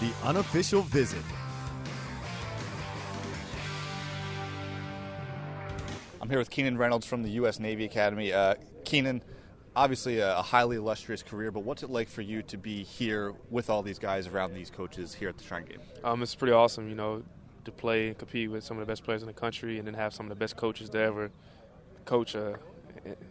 [0.00, 1.22] The unofficial visit.
[6.20, 7.58] I'm here with Keenan Reynolds from the U.S.
[7.58, 8.32] Navy Academy.
[8.32, 8.54] Uh,
[8.84, 9.22] Keenan,
[9.76, 13.70] obviously a, highly illustrious career, but what's it like for you to be here with
[13.70, 15.80] all these guys around these coaches here at the Shrine Game?
[16.02, 17.22] Um, it's pretty awesome, you know,
[17.64, 19.94] to play and compete with some of the best players in the country, and then
[19.94, 21.30] have some of the best coaches to ever
[22.04, 22.54] coach uh,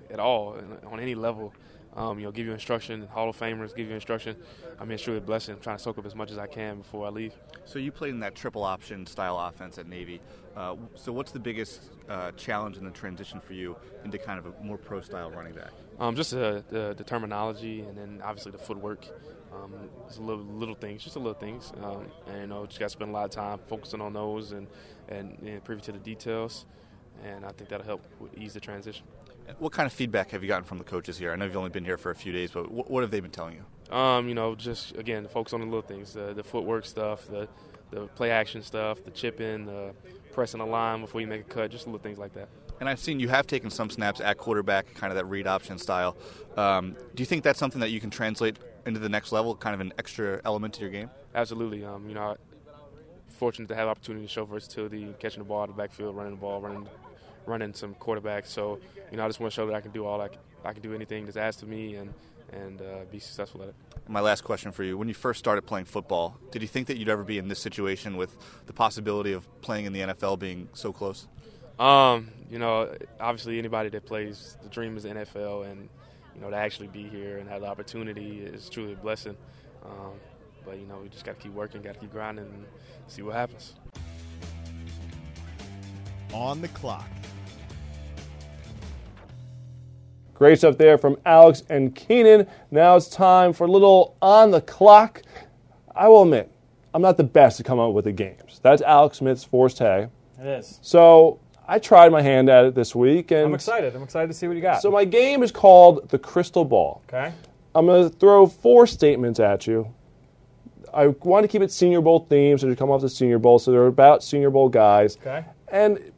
[0.10, 1.54] at all on any level.
[1.96, 3.06] Um, you know, give you instruction.
[3.06, 4.36] Hall of Famers give you instruction.
[4.80, 5.54] I mean, it's truly a blessing.
[5.54, 7.36] I'm trying to soak up as much as I can before I leave.
[7.66, 10.20] So you played in that triple option style offense at Navy.
[10.58, 14.48] Uh, so what's the biggest uh, challenge in the transition for you into kind of
[14.48, 15.70] a more pro style running back?
[16.00, 19.06] Um, just uh, the, the terminology, and then obviously the footwork.
[19.54, 19.74] Um,
[20.08, 22.86] it's a little little things, just a little things, um, and you know, just got
[22.88, 24.68] to spend a lot of time focusing on those and
[25.10, 26.66] and, and privy to the details.
[27.24, 28.04] And I think that'll help
[28.36, 29.06] ease the transition.
[29.60, 31.32] What kind of feedback have you gotten from the coaches here?
[31.32, 33.20] I know you've only been here for a few days, but what, what have they
[33.20, 33.96] been telling you?
[33.96, 37.48] Um, you know, just again, focus on the little things, the, the footwork stuff, the
[37.92, 39.94] the play action stuff, the chipping, the
[40.32, 42.50] pressing a line before you make a cut, just little things like that.
[42.80, 45.78] And I've seen you have taken some snaps at quarterback, kind of that read option
[45.78, 46.18] style.
[46.58, 49.74] Um, do you think that's something that you can translate into the next level, kind
[49.74, 51.10] of an extra element to your game?
[51.34, 51.86] Absolutely.
[51.86, 52.36] Um, you know,
[53.30, 56.32] fortunate to have opportunity to show versatility, catching the ball out of the backfield, running
[56.32, 56.88] the ball, running
[57.46, 58.48] running some quarterbacks.
[58.48, 58.80] So,
[59.12, 60.74] you know, I just want to show that I can do all I can, I
[60.74, 62.14] can do anything that's asked of me and
[62.52, 63.76] and uh, be successful at it.
[64.08, 66.98] My last question for you: When you first started playing football, did you think that
[66.98, 70.70] you'd ever be in this situation with the possibility of playing in the NFL being
[70.74, 71.28] so close?
[71.80, 75.90] Um, you know, obviously anybody that plays, the dream is the NFL, and
[76.36, 79.36] you know to actually be here and have the opportunity is truly a blessing.
[79.84, 80.14] Um,
[80.66, 82.66] but you know, we just got to keep working, got to keep grinding, and
[83.08, 83.74] see what happens.
[86.34, 87.08] On the clock.
[90.34, 92.48] Great stuff there from Alex and Keenan.
[92.72, 95.22] Now it's time for a little on the clock.
[95.96, 96.52] I will admit,
[96.94, 98.60] I'm not the best to come up with the games.
[98.64, 100.08] That's Alex Smith's forte.
[100.40, 100.80] It is.
[100.82, 103.96] So I tried my hand at it this week, and I'm excited.
[103.96, 104.82] I'm excited to see what you got.
[104.82, 107.02] so my game is called the Crystal Ball.
[107.08, 107.34] okay.
[107.76, 109.94] I'm going to throw four statements at you.
[110.94, 113.58] I want to keep it Senior Bowl themed, so they come off the Senior Bowl,
[113.58, 115.18] so they're about Senior Bowl guys.
[115.18, 115.44] Okay.
[115.70, 116.12] And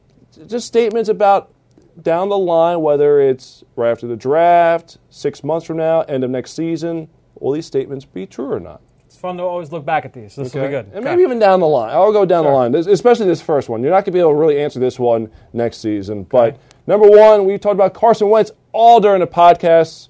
[0.48, 1.54] just statements about
[2.02, 6.30] down the line, whether it's right after the draft, six months from now, end of
[6.30, 7.08] next season,
[7.40, 8.82] will these statements be true or not?
[9.26, 10.36] Fun to always look back at these.
[10.36, 10.86] This will be good.
[10.94, 11.04] And Okay.
[11.10, 11.90] maybe even down the line.
[11.90, 12.52] I'll go down Sure.
[12.52, 13.82] the line, this- especially this first one.
[13.82, 16.28] You're not going to be able to really answer this one next season.
[16.30, 20.10] But number one, we talked about Carson Wentz all during the podcast.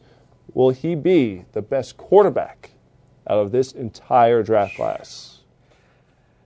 [0.54, 2.72] Will he be the best quarterback
[3.26, 5.40] out of this entire draft class?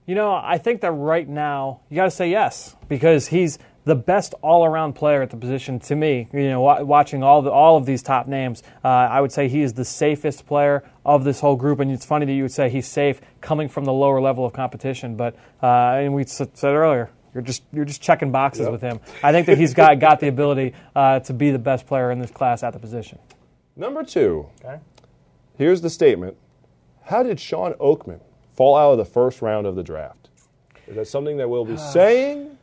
[0.06, 3.58] You know, I think that right now you got to say yes because he's
[3.90, 6.28] the best all-around player at the position to me.
[6.32, 9.62] You know, watching all the all of these top names, uh, I would say he
[9.62, 11.80] is the safest player of this whole group.
[11.80, 14.52] And it's funny that you would say he's safe coming from the lower level of
[14.52, 17.10] competition, but uh, and we said earlier.
[17.34, 19.00] You're just you're just checking boxes with him.
[19.24, 22.18] I think that he's got got the ability uh, to be the best player in
[22.20, 23.18] this class at the position.
[23.76, 24.78] Number two, Okay.
[25.58, 26.36] here's the statement.
[27.04, 28.20] How did Shawn Oakman
[28.56, 30.28] fall out of the first round of the draft?
[30.86, 32.58] Is that something that we'll be saying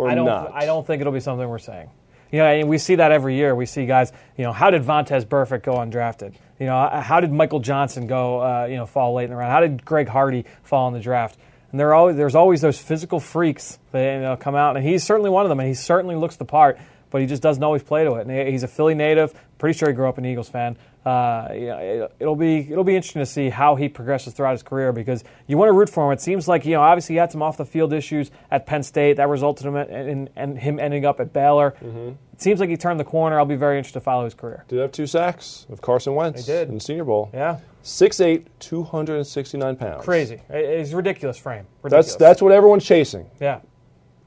[0.00, 0.26] or I don't.
[0.26, 0.52] not?
[0.54, 1.90] I don't think it'll be something we're saying.
[2.32, 3.54] You know, and we see that every year.
[3.54, 4.12] We see guys.
[4.36, 6.34] You know, how did Vontaze Burfict go undrafted?
[6.58, 8.40] You know, how did Michael Johnson go?
[8.40, 9.52] Uh, you know, fall late in the round.
[9.52, 11.38] How did Greg Hardy fall in the draft?
[11.70, 14.84] And there are always, there's always those physical freaks that you know, come out, and
[14.84, 15.60] he's certainly one of them.
[15.60, 16.78] And he certainly looks the part,
[17.10, 18.26] but he just doesn't always play to it.
[18.26, 19.34] And he's a Philly native.
[19.58, 20.76] Pretty sure he grew up an Eagles fan.
[21.04, 24.52] Uh, you know, it, it'll be it'll be interesting to see how he progresses throughout
[24.52, 26.12] his career because you want to root for him.
[26.12, 28.82] It seems like you know obviously he had some off the field issues at Penn
[28.82, 31.74] State that resulted in, in, in him ending up at Baylor.
[31.82, 33.38] It seems like he turned the corner.
[33.38, 34.64] I'll be very interested to follow his career.
[34.68, 36.68] Did have two sacks of Carson Wentz He did.
[36.68, 37.30] in the Senior Bowl.
[37.32, 40.04] Yeah, 6'8", 269 pounds.
[40.04, 40.40] crazy.
[40.50, 41.66] It's ridiculous frame.
[41.82, 43.30] That's that's what everyone's chasing.
[43.40, 43.60] yeah.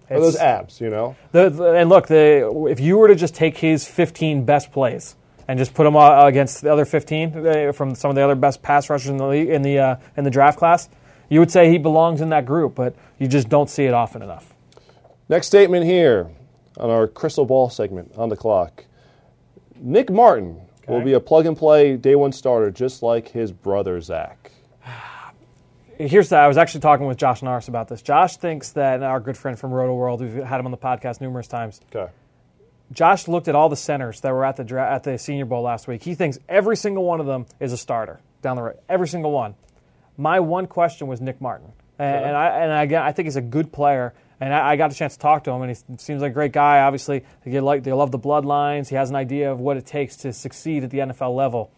[0.09, 1.15] Are those abs, you know?
[1.31, 5.15] The, the- and look, the, if you were to just take his 15 best plays
[5.47, 8.35] and just put them uh, against the other 15 uh, from some of the other
[8.35, 10.89] best pass rushers in the league, in the uh, in the draft class,
[11.29, 12.75] you would say he belongs in that group.
[12.75, 14.53] But you just don't see it often enough.
[15.29, 16.29] Next statement here
[16.77, 18.85] on our crystal ball segment on the clock.
[19.79, 23.99] Nick Martin will be a plug and play day one starter, just like his brother
[24.01, 24.42] Zach.
[26.07, 28.01] Here's the, I was actually talking with Josh Norris about this.
[28.01, 31.21] Josh thinks that our good friend from Roto World, we've had him on the podcast
[31.21, 31.79] numerous times.
[31.93, 32.11] Okay.
[32.91, 35.61] Josh looked at all the centers that were at the dra- at the Senior Bowl
[35.61, 36.03] last week.
[36.03, 38.77] He thinks every single one of them is a starter down the road.
[38.89, 39.55] Every single one.
[40.17, 43.41] My one question was Nick Martin, and, and I and again I think he's a
[43.41, 44.13] good player.
[44.39, 46.33] And I, I got a chance to talk to him, and he seems like a
[46.33, 46.81] great guy.
[46.81, 48.89] Obviously, they like they love the bloodlines.
[48.89, 51.71] He has an idea of what it takes to succeed at the NFL level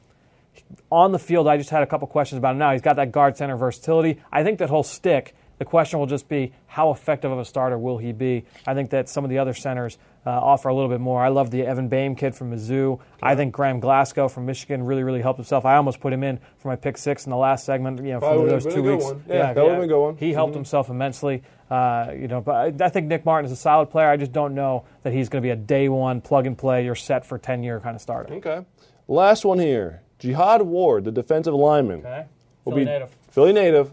[0.91, 2.71] on the field, I just had a couple questions about him now.
[2.71, 4.21] He's got that guard center versatility.
[4.31, 5.35] I think that he'll stick.
[5.57, 8.43] The question will just be how effective of a starter will he be?
[8.67, 11.23] I think that some of the other centers uh, offer a little bit more.
[11.23, 12.99] I love the Evan Boehm kid from Mizzou.
[13.23, 15.63] I think Graham Glasgow from Michigan really, really helped himself.
[15.63, 17.99] I almost put him in for my pick six in the last segment.
[18.03, 19.05] You know, for those two weeks.
[19.05, 19.23] one.
[19.29, 20.17] Yeah, that would've been a good one.
[20.17, 21.43] He helped himself immensely.
[21.69, 24.09] Uh, you know, but I, I think Nick Martin is a solid player.
[24.09, 26.83] I just don't know that he's going to be a day one plug and play.
[26.83, 28.33] You're set for ten year kind of starter.
[28.33, 28.65] Okay.
[29.07, 30.01] Last one here.
[30.19, 31.99] Jihad Ward, the defensive lineman.
[31.99, 32.25] Okay,
[32.63, 33.15] will Philly be native.
[33.29, 33.91] Philly native,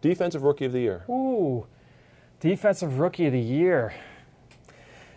[0.00, 1.04] defensive rookie of the year.
[1.08, 1.66] Ooh,
[2.40, 3.94] defensive rookie of the year.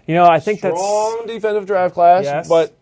[0.06, 2.48] You know, I think that's Strong defensive draft class, Yes.
[2.50, 2.76] but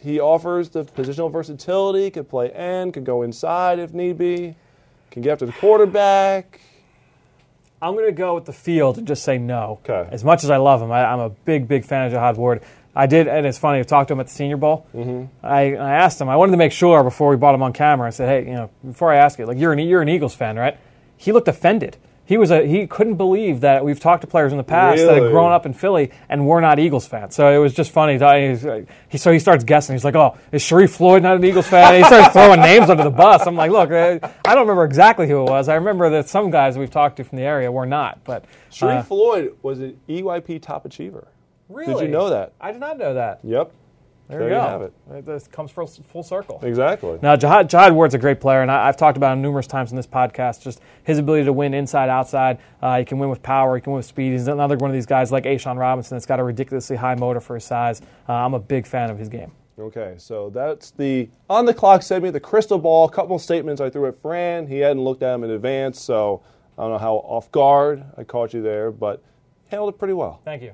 [0.00, 4.54] he offers the positional versatility, could play end, could go inside if need be,
[5.10, 6.60] can get after the quarterback.
[7.82, 9.80] I'm going to go with the field and just say no.
[9.84, 10.08] Okay.
[10.12, 12.62] As much as I love him, I, I'm a big, big fan of Jihad Ward.
[12.94, 13.78] I did, and it's funny.
[13.78, 14.86] I talked to him at the Senior Bowl.
[14.94, 15.46] Mm-hmm.
[15.46, 16.28] I, I asked him.
[16.28, 18.06] I wanted to make sure before we brought him on camera.
[18.06, 20.34] I said, "Hey, you know, before I ask you, like you're an you're an Eagles
[20.34, 20.76] fan, right?"
[21.16, 21.98] He looked offended.
[22.30, 25.20] He was a he couldn't believe that we've talked to players in the past that
[25.20, 27.34] had grown up in Philly and we're not Eagles fans.
[27.34, 28.12] So it was just funny.
[29.08, 29.96] He so he starts guessing.
[29.96, 32.88] He's like, "Oh, is Sharrif Floyd not an Eagles fan?" And he starts throwing names
[32.88, 33.48] under the bus.
[33.48, 35.68] I'm like, "Look, uh, I don't remember exactly who it was.
[35.68, 38.98] I remember that some guys we've talked to from the area were not." But Sharif
[38.98, 41.26] uh, Floyd was an EYP top achiever.
[41.70, 42.52] Really, Did you know that?
[42.60, 43.40] I did not know that.
[43.44, 43.72] Yep.
[44.28, 44.66] There, There you you go.
[44.66, 44.92] have it.
[45.12, 46.60] It- This comes full, full circle.
[46.62, 47.18] Exactly.
[47.20, 49.90] Now, Jihad, Jihad Ward's a great player, and I, I've talked about him numerous times
[49.90, 50.62] in this podcast.
[50.62, 52.58] Just his ability to win inside, outside.
[52.80, 53.74] Uh, he can win with power.
[53.74, 54.30] He can win with speed.
[54.32, 57.40] He's another one of these guys like A'Shawn Robinson that's got a ridiculously high motor
[57.40, 58.02] for his size.
[58.28, 59.50] Uh, I'm a big fan of his game.
[59.78, 63.08] Okay, so that's the on the clock segment, the crystal ball.
[63.08, 64.66] A couple of statements I threw at Fran.
[64.66, 66.42] He hadn't looked at them in advance, so
[66.78, 69.22] I don't know how off guard I caught you there, but
[69.68, 70.40] handled it pretty well.
[70.44, 70.72] Thank you.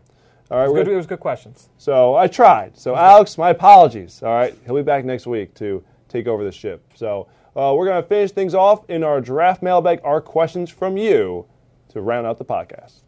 [0.49, 1.70] All right, It was good, it was good questions.
[1.76, 2.78] So I tried.
[2.78, 4.22] So Alex, my apologies.
[4.22, 6.84] All right, he'll be back next week to take over the ship.
[6.94, 7.26] So
[7.57, 10.01] uh, we're going to finish things off in our draft mailbag.
[10.05, 11.47] Our questions from you
[11.88, 13.01] to round out the podcast.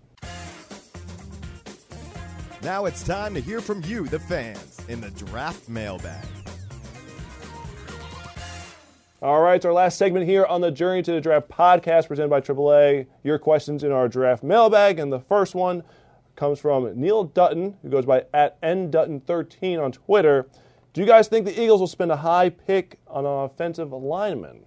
[2.62, 6.24] Now it's time to hear from you, the fans, in the draft mailbag.
[9.22, 12.30] All right, it's our last segment here on the Journey to the Draft podcast presented
[12.30, 13.06] by AAA.
[13.22, 15.82] Your questions in our draft mailbag, and the first one
[16.38, 20.48] comes from Neil Dutton, who goes by at ndutton13 on Twitter.
[20.92, 24.60] Do you guys think the Eagles will spend a high pick on an offensive lineman?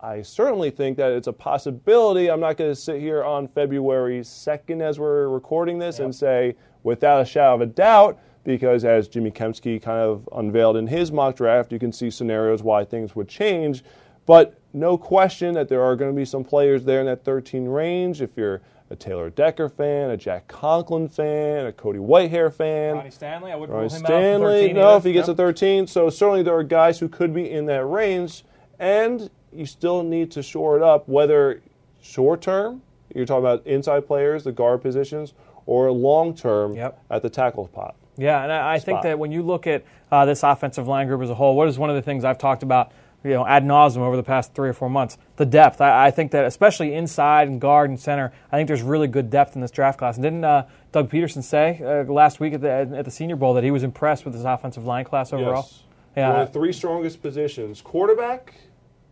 [0.00, 2.28] I certainly think that it's a possibility.
[2.28, 6.56] I'm not going to sit here on February 2nd as we're recording this and say
[6.82, 11.12] without a shadow of a doubt, because as Jimmy Kempski kind of unveiled in his
[11.12, 13.84] mock draft, you can see scenarios why things would change.
[14.26, 17.66] But no question that there are going to be some players there in that 13
[17.66, 18.20] range.
[18.20, 18.60] If you're
[18.92, 23.56] a Taylor Decker fan, a Jack Conklin fan, a Cody Whitehair fan, Ronnie Stanley, I
[23.56, 24.98] wouldn't Ronnie rule him Stanley, out 13 no, either.
[24.98, 25.86] if he gets a 13.
[25.86, 28.44] So certainly there are guys who could be in that range,
[28.78, 31.62] and you still need to shore it up, whether
[32.02, 32.82] short term,
[33.14, 35.32] you're talking about inside players, the guard positions,
[35.66, 37.02] or long term Yep.
[37.10, 37.94] at the tackle spot.
[38.18, 41.22] Yeah, and I, I think that when you look at uh, this offensive line group
[41.22, 42.92] as a whole, what is one of the things I've talked about,
[43.24, 45.18] you know, ad nauseum over the past three or four months?
[45.36, 45.80] The depth.
[45.80, 49.30] I, I think that especially inside and guard and center, I think there's really good
[49.30, 50.16] depth in this draft class.
[50.16, 53.54] And didn't uh, Doug Pederson say uh, last week at the at the Senior Bowl
[53.54, 55.68] that he was impressed with his offensive line class overall?
[55.68, 55.82] Yes.
[56.16, 56.30] Yeah.
[56.30, 58.54] One of the three strongest positions quarterback,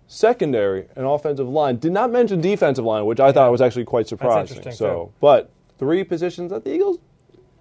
[0.07, 1.77] secondary, and offensive line.
[1.79, 4.57] Did not mention defensive line, which I thought was actually quite surprising.
[4.57, 5.13] interesting, so, too.
[5.21, 6.99] but three positions that the Eagles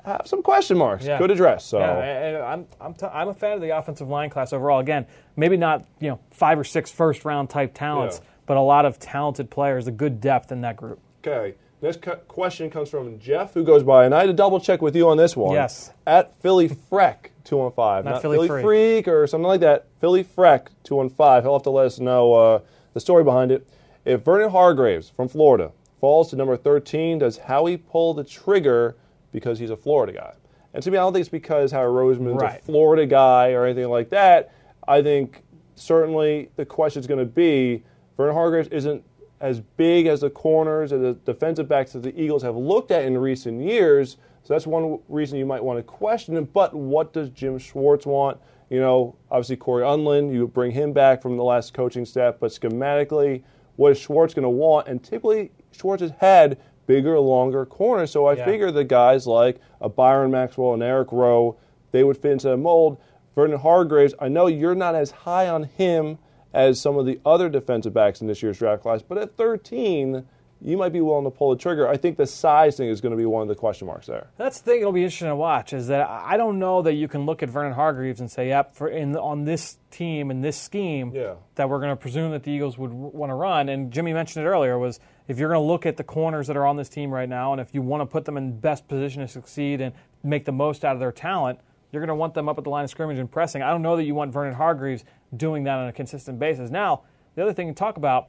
[0.06, 1.06] have some question marks.
[1.06, 1.18] Yeah.
[1.18, 1.66] Could address.
[1.66, 4.80] So, Yeah, and I'm I'm, t- I'm a fan of the offensive line class overall.
[4.80, 8.30] Again, maybe not you know five or six first round type talents, Yeah.
[8.46, 11.00] but a lot of talented players, a good depth in that group.
[11.26, 11.56] okay.
[11.82, 14.82] Next cu- question comes from Jeff, who goes by, and I had to double check
[14.82, 15.54] with you on this one.
[15.54, 15.92] Yes.
[16.06, 18.66] At Philly Freck two one five, Not not Philly Philly, Freak.
[18.66, 19.86] Freak or something like that.
[20.02, 21.44] Philly Freck two one five.
[21.44, 22.60] He'll have to let us know uh,
[22.94, 23.66] the story behind it.
[24.04, 25.72] If Vernon Hargreaves from Florida
[26.02, 28.98] falls to number thirteen, does Howie pull the trigger
[29.32, 30.34] because he's a Florida guy?
[30.74, 32.60] And to me, I don't think it's because Howard Roseman's Right.
[32.60, 34.54] a Florida guy or anything like that.
[34.88, 35.44] I think
[35.76, 37.84] certainly the question is going to be
[38.18, 39.04] Vernon Hargreaves isn't
[39.40, 43.06] as big as the corners or the defensive backs that the Eagles have looked at
[43.06, 44.18] in recent years.
[44.44, 46.46] So that's one reason you might want to question him.
[46.46, 48.38] But what does Jim Schwartz want?
[48.70, 52.52] You know, obviously Cory Undlin, you bring him back from the last coaching staff, but
[52.52, 53.42] schematically,
[53.78, 54.88] what is Schwartz going to want?
[54.88, 56.58] And typically, Schwartz has had
[56.90, 58.10] bigger, longer corners.
[58.10, 58.46] So I Yeah.
[58.46, 61.56] figure the guys like a Byron Maxwell and Eric Rowe,
[61.92, 62.98] they would fit into the mold.
[63.36, 66.18] Vernon Hargreaves, I know you're not as high on him
[66.52, 70.24] as some of the other defensive backs in this year's draft class, but at 13,
[70.62, 71.88] you might be willing to pull the trigger.
[71.88, 74.28] I think the size thing is going to be one of the question marks there.
[74.38, 74.82] That's the thing.
[74.82, 75.72] It'll be interesting to watch.
[75.74, 78.76] Is that I don't know that you can look at Vernon Hargreaves and say, "Yep,
[78.76, 81.36] for in on this team in this scheme, Yeah.
[81.56, 84.46] that we're going to presume that the Eagles would want to run." And Jimmy mentioned
[84.46, 86.90] it earlier was if you're going to look at the corners that are on this
[86.90, 89.80] team right now, and if you want to put them in best position to succeed
[89.80, 89.94] and
[90.24, 91.60] make the most out of their talent,
[91.92, 93.62] you're going to want them up at the line of scrimmage and pressing.
[93.62, 95.04] I don't know that you want Vernon Hargreaves
[95.36, 96.70] doing that on a consistent basis.
[96.70, 97.04] Now,
[97.36, 98.28] the other thing to talk about.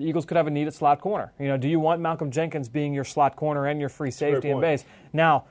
[0.00, 1.30] The Eagles could have a need at slot corner.
[1.38, 4.48] You know, do you want Malcolm Jenkins being your slot corner and your free safety
[4.48, 4.84] and base?
[5.12, 5.44] Now,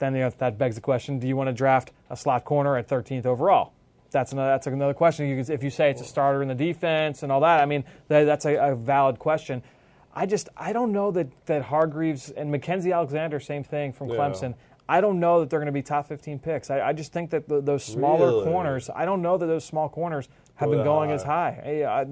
[0.00, 2.76] then you know, that begs the question: Do you want to draft a slot corner
[2.76, 3.72] at 13th overall?
[4.10, 4.50] That's another.
[4.50, 5.28] That's another question.
[5.28, 7.66] You can, if you say it's a starter in the defense and all that, I
[7.66, 9.62] mean, that, that's a, a valid question.
[10.12, 14.16] I just I don't know that that Hargreaves and Mackensie Alexander, same thing from Yeah.
[14.16, 14.54] Clemson.
[14.88, 16.68] I don't know that they're going to be top 15 picks.
[16.68, 18.44] I, I just think that the, those smaller Really?
[18.46, 18.90] corners.
[18.94, 21.60] I don't know that those small corners have been going as high.
[21.64, 22.04] Hey, uh,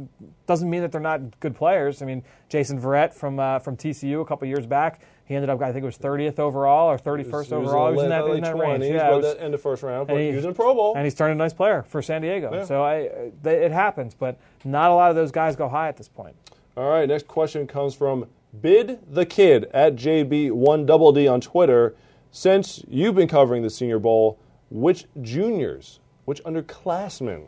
[0.47, 2.03] doesn't mean that they're not good players.
[2.03, 5.61] I mean, Jason Verrett from uh, from TCU a couple years back, he ended up
[5.62, 7.91] I think it was 30th overall or 31st He was overall.
[7.91, 8.84] He was in that, in that range.
[8.84, 10.95] Yeah, it was- that end of first round, but he- he was in Pro Bowl.
[10.97, 12.53] and he's turned a nice player for San Diego.
[12.53, 12.64] Yeah.
[12.64, 13.11] So I, uh,
[13.43, 16.34] they, it happens, but not a lot of those guys go high at this point.
[16.76, 18.26] All right, next question comes from
[18.61, 21.95] Bid the Kid at JB1 Double D on Twitter.
[22.32, 24.38] Since you've been covering the Senior Bowl,
[24.70, 27.47] which juniors, which underclassmen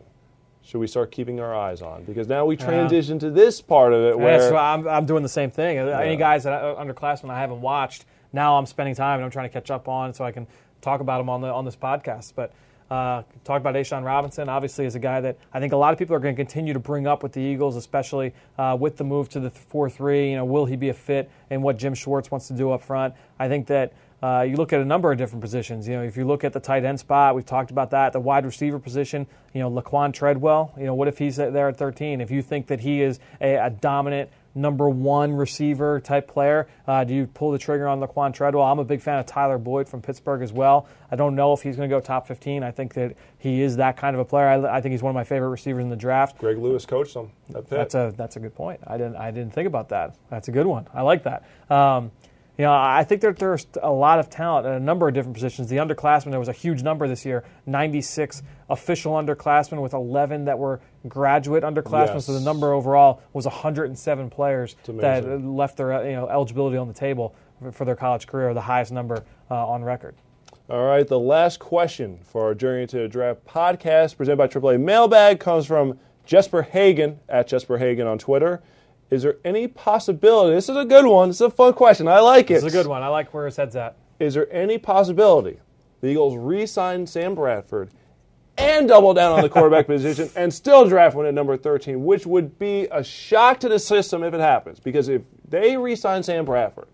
[0.65, 2.05] should we start keeping our eyes on?
[2.05, 5.29] Because now we transition to this part of it Yeah, so I'm, I'm doing the
[5.29, 5.79] same thing.
[5.79, 9.49] Any guys that uh, underclassmen I haven't watched, now I'm spending time and I'm trying
[9.49, 10.47] to catch up on so I can
[10.81, 12.33] talk about them on the on this podcast.
[12.37, 12.53] But
[12.91, 15.99] uh, talk about A'Shawn Robinson, obviously, is a guy that I think a lot of
[15.99, 19.05] people are going to continue to bring up with the Eagles, especially uh, with the
[19.05, 20.31] move to the 4 3.
[20.31, 22.83] You know, will he be a fit in what Jim Schwartz wants to do up
[22.83, 23.15] front?
[23.39, 23.93] I think that.
[24.23, 25.89] Uh, you look at a number of different positions.
[25.89, 28.13] You know, if you look at the tight end spot, we've talked about that.
[28.13, 30.73] The wide receiver position, you know, Laquon Treadwell.
[30.79, 32.21] You know, what if he's there at 13?
[32.21, 37.03] If you think that he is a, a dominant number one receiver type player, uh,
[37.03, 38.65] do you pull the trigger on Laquon Treadwell?
[38.65, 40.87] I'm a big fan of Tyler Boyd from Pittsburgh as well.
[41.11, 42.63] I don't know if he's going to go top 15.
[42.63, 44.47] I think that he is that kind of a player.
[44.47, 46.39] I, I think he's one of my favorite receivers in the draft.
[46.39, 47.15] Greg Lewis coached.
[47.15, 47.71] That fit.
[47.71, 48.81] That's a that's a good point.
[48.87, 50.17] I didn't I didn't think about that.
[50.31, 50.87] That's a good one.
[50.95, 51.45] I like that.
[51.71, 52.13] Um,
[52.59, 55.35] You know, I think that there's a lot of talent at a number of different
[55.35, 55.69] positions.
[55.71, 60.59] The underclassmen, there was a huge number this year 96 official underclassmen with 11 that
[60.59, 62.21] were graduate underclassmen.
[62.21, 66.95] So the number overall was 107 players that left their you know, eligibility on the
[66.95, 70.15] table for- for their college career, the highest number uh, on record.
[70.69, 74.79] All right, the last question for our Journey to the Draft podcast presented by AAA
[74.81, 78.63] Mailbag comes from Jesper Hagen at Jesper Hagen on Twitter.
[79.13, 80.55] Is there any possibility?
[80.55, 81.29] This is a good one.
[81.29, 82.09] This is a fun question.
[82.09, 82.55] I like it.
[82.55, 83.03] It's a good one.
[83.03, 83.95] I like where his head's at.
[84.19, 85.59] Is there any possibility
[86.01, 87.91] the Eagles re-sign Sam Bradford
[88.57, 92.25] and double down on the quarterback position and still draft one at number 13, which
[92.25, 94.81] would be a shock to the system if it happens?
[94.81, 96.89] Because if they re-sign Sam Bradford,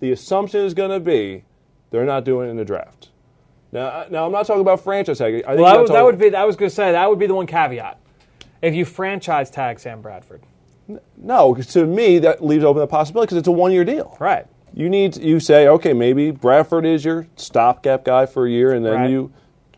[0.00, 1.44] the assumption is going to be
[1.90, 3.08] they're not doing it in the draft.
[3.72, 5.42] Now, now I'm not talking about franchise tag.
[5.46, 6.34] I think Well, that that would be.
[6.34, 7.98] I was going to say that would be the one caveat.
[8.60, 10.42] If you franchise tag Sam Bradford,
[11.16, 11.54] no.
[11.54, 14.16] 'cause to me, that leaves open the possibility because it's a one-year deal.
[14.20, 14.46] right?
[14.74, 18.84] You need you say okay, maybe Bradford is your stopgap guy for a year, and
[18.84, 19.10] then Right.
[19.10, 19.30] you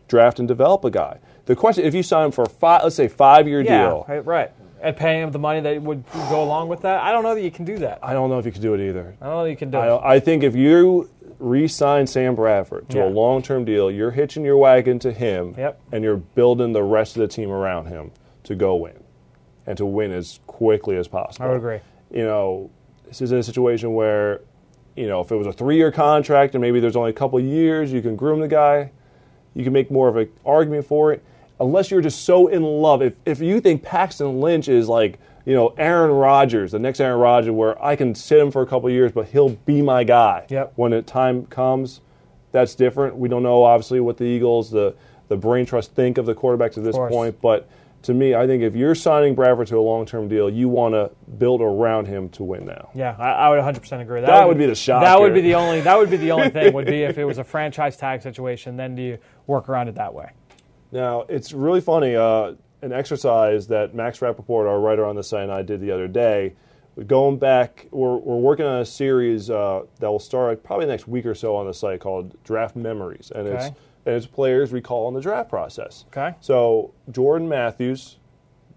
[0.07, 1.17] draft and develop a guy.
[1.45, 4.51] The question: if you sign him for five, let's say five-year Yeah, deal, right, right.
[4.81, 7.01] And paying him the money that would go along with that.
[7.01, 7.99] I don't know that you can do that.
[8.03, 9.15] I don't know if you can do it either.
[9.21, 10.01] I don't know you can do I, it.
[10.03, 11.09] I think if you
[11.39, 13.07] re-sign Sam Bradford to Yeah.
[13.07, 15.79] a long-term deal, you're hitching your wagon to him, Yep.
[15.91, 18.11] and you're building the rest of the team around him
[18.43, 18.93] to go win,
[19.67, 21.45] and to win as quickly as possible.
[21.45, 21.79] I would agree.
[22.11, 22.69] You know,
[23.05, 24.41] this is a situation where,
[24.95, 27.91] you know, if it was a three-year contract and maybe there's only a couple years,
[27.91, 28.91] you can groom the guy.
[29.53, 31.23] You can make more of an argument for it.
[31.59, 33.01] Unless you're just so in love.
[33.01, 37.19] If, if you think Paxton Lynch is like, you know, Aaron Rodgers, the next Aaron
[37.19, 40.45] Rodgers, where I can sit him for a couple years, but he'll be my guy
[40.49, 40.73] Yep.
[40.75, 42.01] when the time comes,
[42.51, 43.17] that's different.
[43.17, 44.95] We don't know, obviously, what the Eagles, the,
[45.27, 47.41] the brain trust think of the quarterbacks at this point.
[47.41, 47.67] But
[48.05, 50.93] to me, I think if you're signing Bradford to a long term deal, you want
[50.93, 52.89] to build around him to win now.
[52.93, 54.21] Yeah, I, I would 100 percent agree.
[54.21, 55.05] That would be the shocker.
[55.05, 55.81] That would be the only.
[55.81, 56.73] That would be the only thing.
[56.73, 58.77] Would be if it was a franchise tag situation.
[58.77, 60.31] Then do you work around it that way?
[60.91, 62.15] Now, it's really funny.
[62.15, 65.91] Uh, an exercise that Max Rappaport, our writer on the site, and I did the
[65.91, 66.53] other day.
[67.07, 71.25] Going back, we're, we're working on a series uh, that will start probably next week
[71.25, 73.75] or so on the site called Draft Memories, and it's Okay.
[73.75, 73.75] and
[74.05, 76.05] it's players recall on the draft process.
[76.09, 76.35] Okay.
[76.41, 78.17] So Jordan Matthews,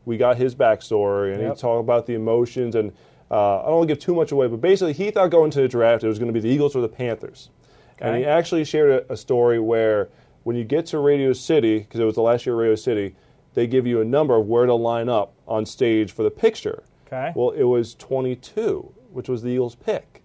[0.04, 1.56] we got his backstory, and Yep.
[1.56, 2.92] he talked about the emotions, and
[3.30, 5.60] uh, I don't want to give too much away, but basically he thought going to
[5.60, 7.50] the draft it was going to be the Eagles or the Panthers,
[7.98, 10.08] and he actually shared a, a story where
[10.44, 13.14] when you get to Radio City, because it was the last year of Radio City,
[13.54, 16.84] they give you a number of where to line up on stage for the picture.
[17.06, 17.32] Okay.
[17.34, 20.22] Well, it was 22, which was the Eagles' pick.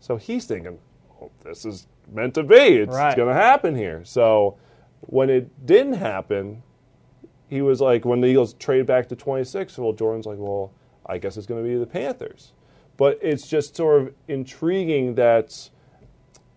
[0.00, 0.78] So he's thinking,
[1.22, 2.56] oh, this is meant to be.
[2.56, 3.16] It's Right.
[3.16, 4.02] going to happen here.
[4.04, 4.56] So
[5.00, 6.62] when it didn't happen,
[7.48, 10.72] he was like, when the Eagles trade back to 26, well, Jordan's like, well,
[11.06, 12.52] I guess it's going to be the Panthers.
[12.96, 15.68] But it's just sort of intriguing that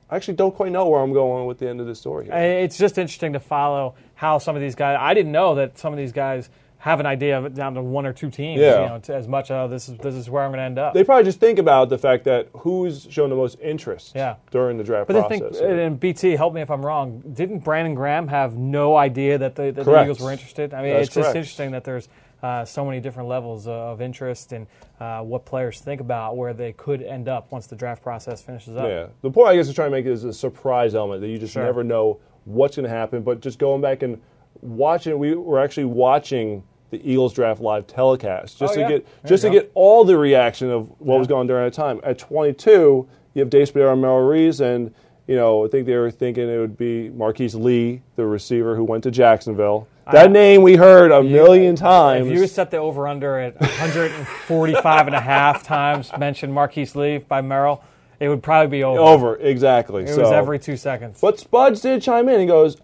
[0.10, 2.26] I actually don't quite know where I'm going with the end of the story.
[2.26, 2.34] Here.
[2.36, 4.98] It's just interesting to follow how some of these guys.
[5.02, 6.50] I didn't know that some of these guys
[6.86, 8.62] have an idea of it down to one or two teams.
[8.62, 8.82] Yeah.
[8.84, 10.78] You know, to, as much of this is this is where I'm going to end
[10.78, 10.94] up.
[10.94, 14.36] they probably just think about the fact that who's shown the most interest Yeah.
[14.52, 15.58] during the draft But process.
[15.58, 17.24] think, and BT, help me if I'm wrong.
[17.34, 20.76] Didn't Brandon Graham have no idea that the, that the Eagles were interested?
[20.76, 22.08] I mean, That's it's just interesting that there's
[22.44, 24.68] uh, so many different levels of interest and
[25.00, 28.78] uh, what players think about where they could end up once the draft process finishes
[28.78, 28.88] up.
[28.88, 29.08] Yeah.
[29.24, 31.54] The point I guess is trying to make is a surprise element that you just
[31.54, 31.64] Sure.
[31.64, 33.24] never know what's going to happen.
[33.24, 34.22] But just going back and
[34.62, 36.62] watching, we were actually watching
[37.02, 38.88] the Eagles draft live telecast just Oh, to yeah.
[38.90, 39.54] get There just to go.
[39.54, 42.00] get all the reaction of what was going on during that time.
[42.04, 44.94] At 22, you have Dace Bader and Mel Reese, and
[45.28, 48.84] you know I think they were thinking it would be Marquise Lee, the receiver who
[48.84, 49.88] went to Jacksonville.
[50.12, 52.28] That name we heard a million times.
[52.28, 57.18] If you set the over under at 145 and a half times mentioned Marquise Lee
[57.18, 57.84] by Merrill,
[58.20, 59.00] it would probably be over.
[59.00, 60.04] over exactly.
[60.04, 60.22] It so.
[60.22, 61.20] was every two seconds.
[61.20, 62.40] But Spuds did chime in.
[62.40, 62.78] He goes,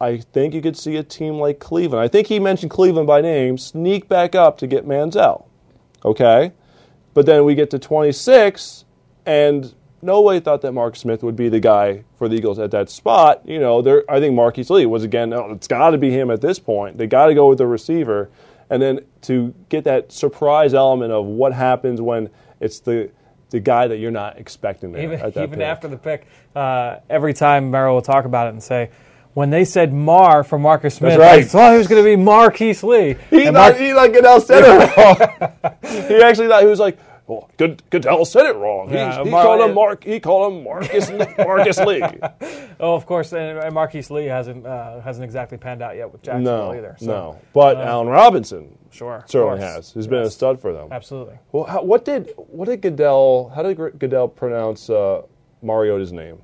[0.00, 2.02] I think you could see a team like Cleveland.
[2.02, 5.46] I think he mentioned Cleveland by name, sneak back up to get Manziel.
[6.04, 6.52] Okay?
[7.14, 8.84] But then we get to 26,
[9.26, 12.90] and nobody thought that Mark Smith would be the guy for the Eagles at that
[12.90, 13.42] spot.
[13.44, 16.30] You know, there, I think Marquise Lee was, again, oh, it's got to be him
[16.30, 16.96] at this point.
[16.96, 18.30] They got to go with the receiver.
[18.70, 22.30] And then to get that surprise element of what happens when
[22.60, 23.10] it's the
[23.50, 26.98] the guy that you're not expecting there even at that even after the pick, uh,
[27.08, 28.90] every time Merrill will talk about it and say,
[29.38, 31.38] when they said Mar for Marcus Smith, right.
[31.38, 33.14] I thought he was going to be Marquise Lee.
[33.30, 35.72] He And thought, Mar- he like Goodell said it wrong.
[36.08, 38.88] he actually thought he was like, well, Good, Goodell said it wrong.
[38.88, 40.02] He, Yeah, he Mar- called him Mark.
[40.02, 41.08] He called him Marcus
[41.38, 42.02] Marcus Lee.
[42.80, 46.72] oh, of course, and, Marquise Lee hasn't uh, hasn't exactly panned out yet with Jacksonville
[46.72, 46.96] No, either.
[46.98, 47.40] So, no.
[47.52, 49.92] But Allen Robinson Sure, certainly has.
[49.92, 50.88] He's been a stud for them.
[50.90, 51.38] Absolutely.
[51.52, 53.52] Well, how, what did what did Goodell?
[53.54, 55.22] How did Goodell pronounce uh,
[55.62, 56.38] Mariota's name.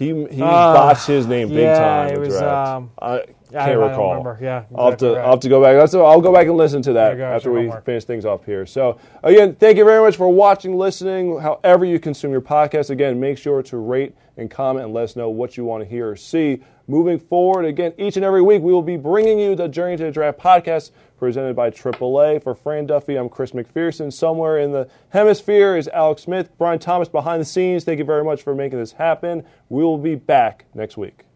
[0.00, 3.18] He he Uh, botched his name big yeah, time it was, um, I
[3.50, 4.08] can't I don't recall.
[4.10, 4.38] remember.
[4.40, 5.18] Yeah, I'll have to right.
[5.20, 5.76] I'll have to go back.
[5.76, 7.84] That's, I'll go back and listen to that after we homework.
[7.84, 8.64] finish things off here.
[8.64, 12.88] So again, thank you very much for watching, listening, however you consume your podcast.
[12.88, 15.88] Again, make sure to rate and comment and let us know what you want to
[15.88, 16.62] hear or see.
[16.86, 20.04] Moving forward, again, each and every week we will be bringing you the Journey to
[20.04, 20.90] the Draft podcast
[21.20, 22.42] presented by AAA.
[22.42, 24.12] For Fran Duffy, I'm Chris McPherson.
[24.12, 26.50] Somewhere in the hemisphere is Alex Smith.
[26.58, 27.84] Brian Thomas behind the scenes.
[27.84, 29.44] Thank you very much for making this happen.
[29.68, 31.26] We will be back next week.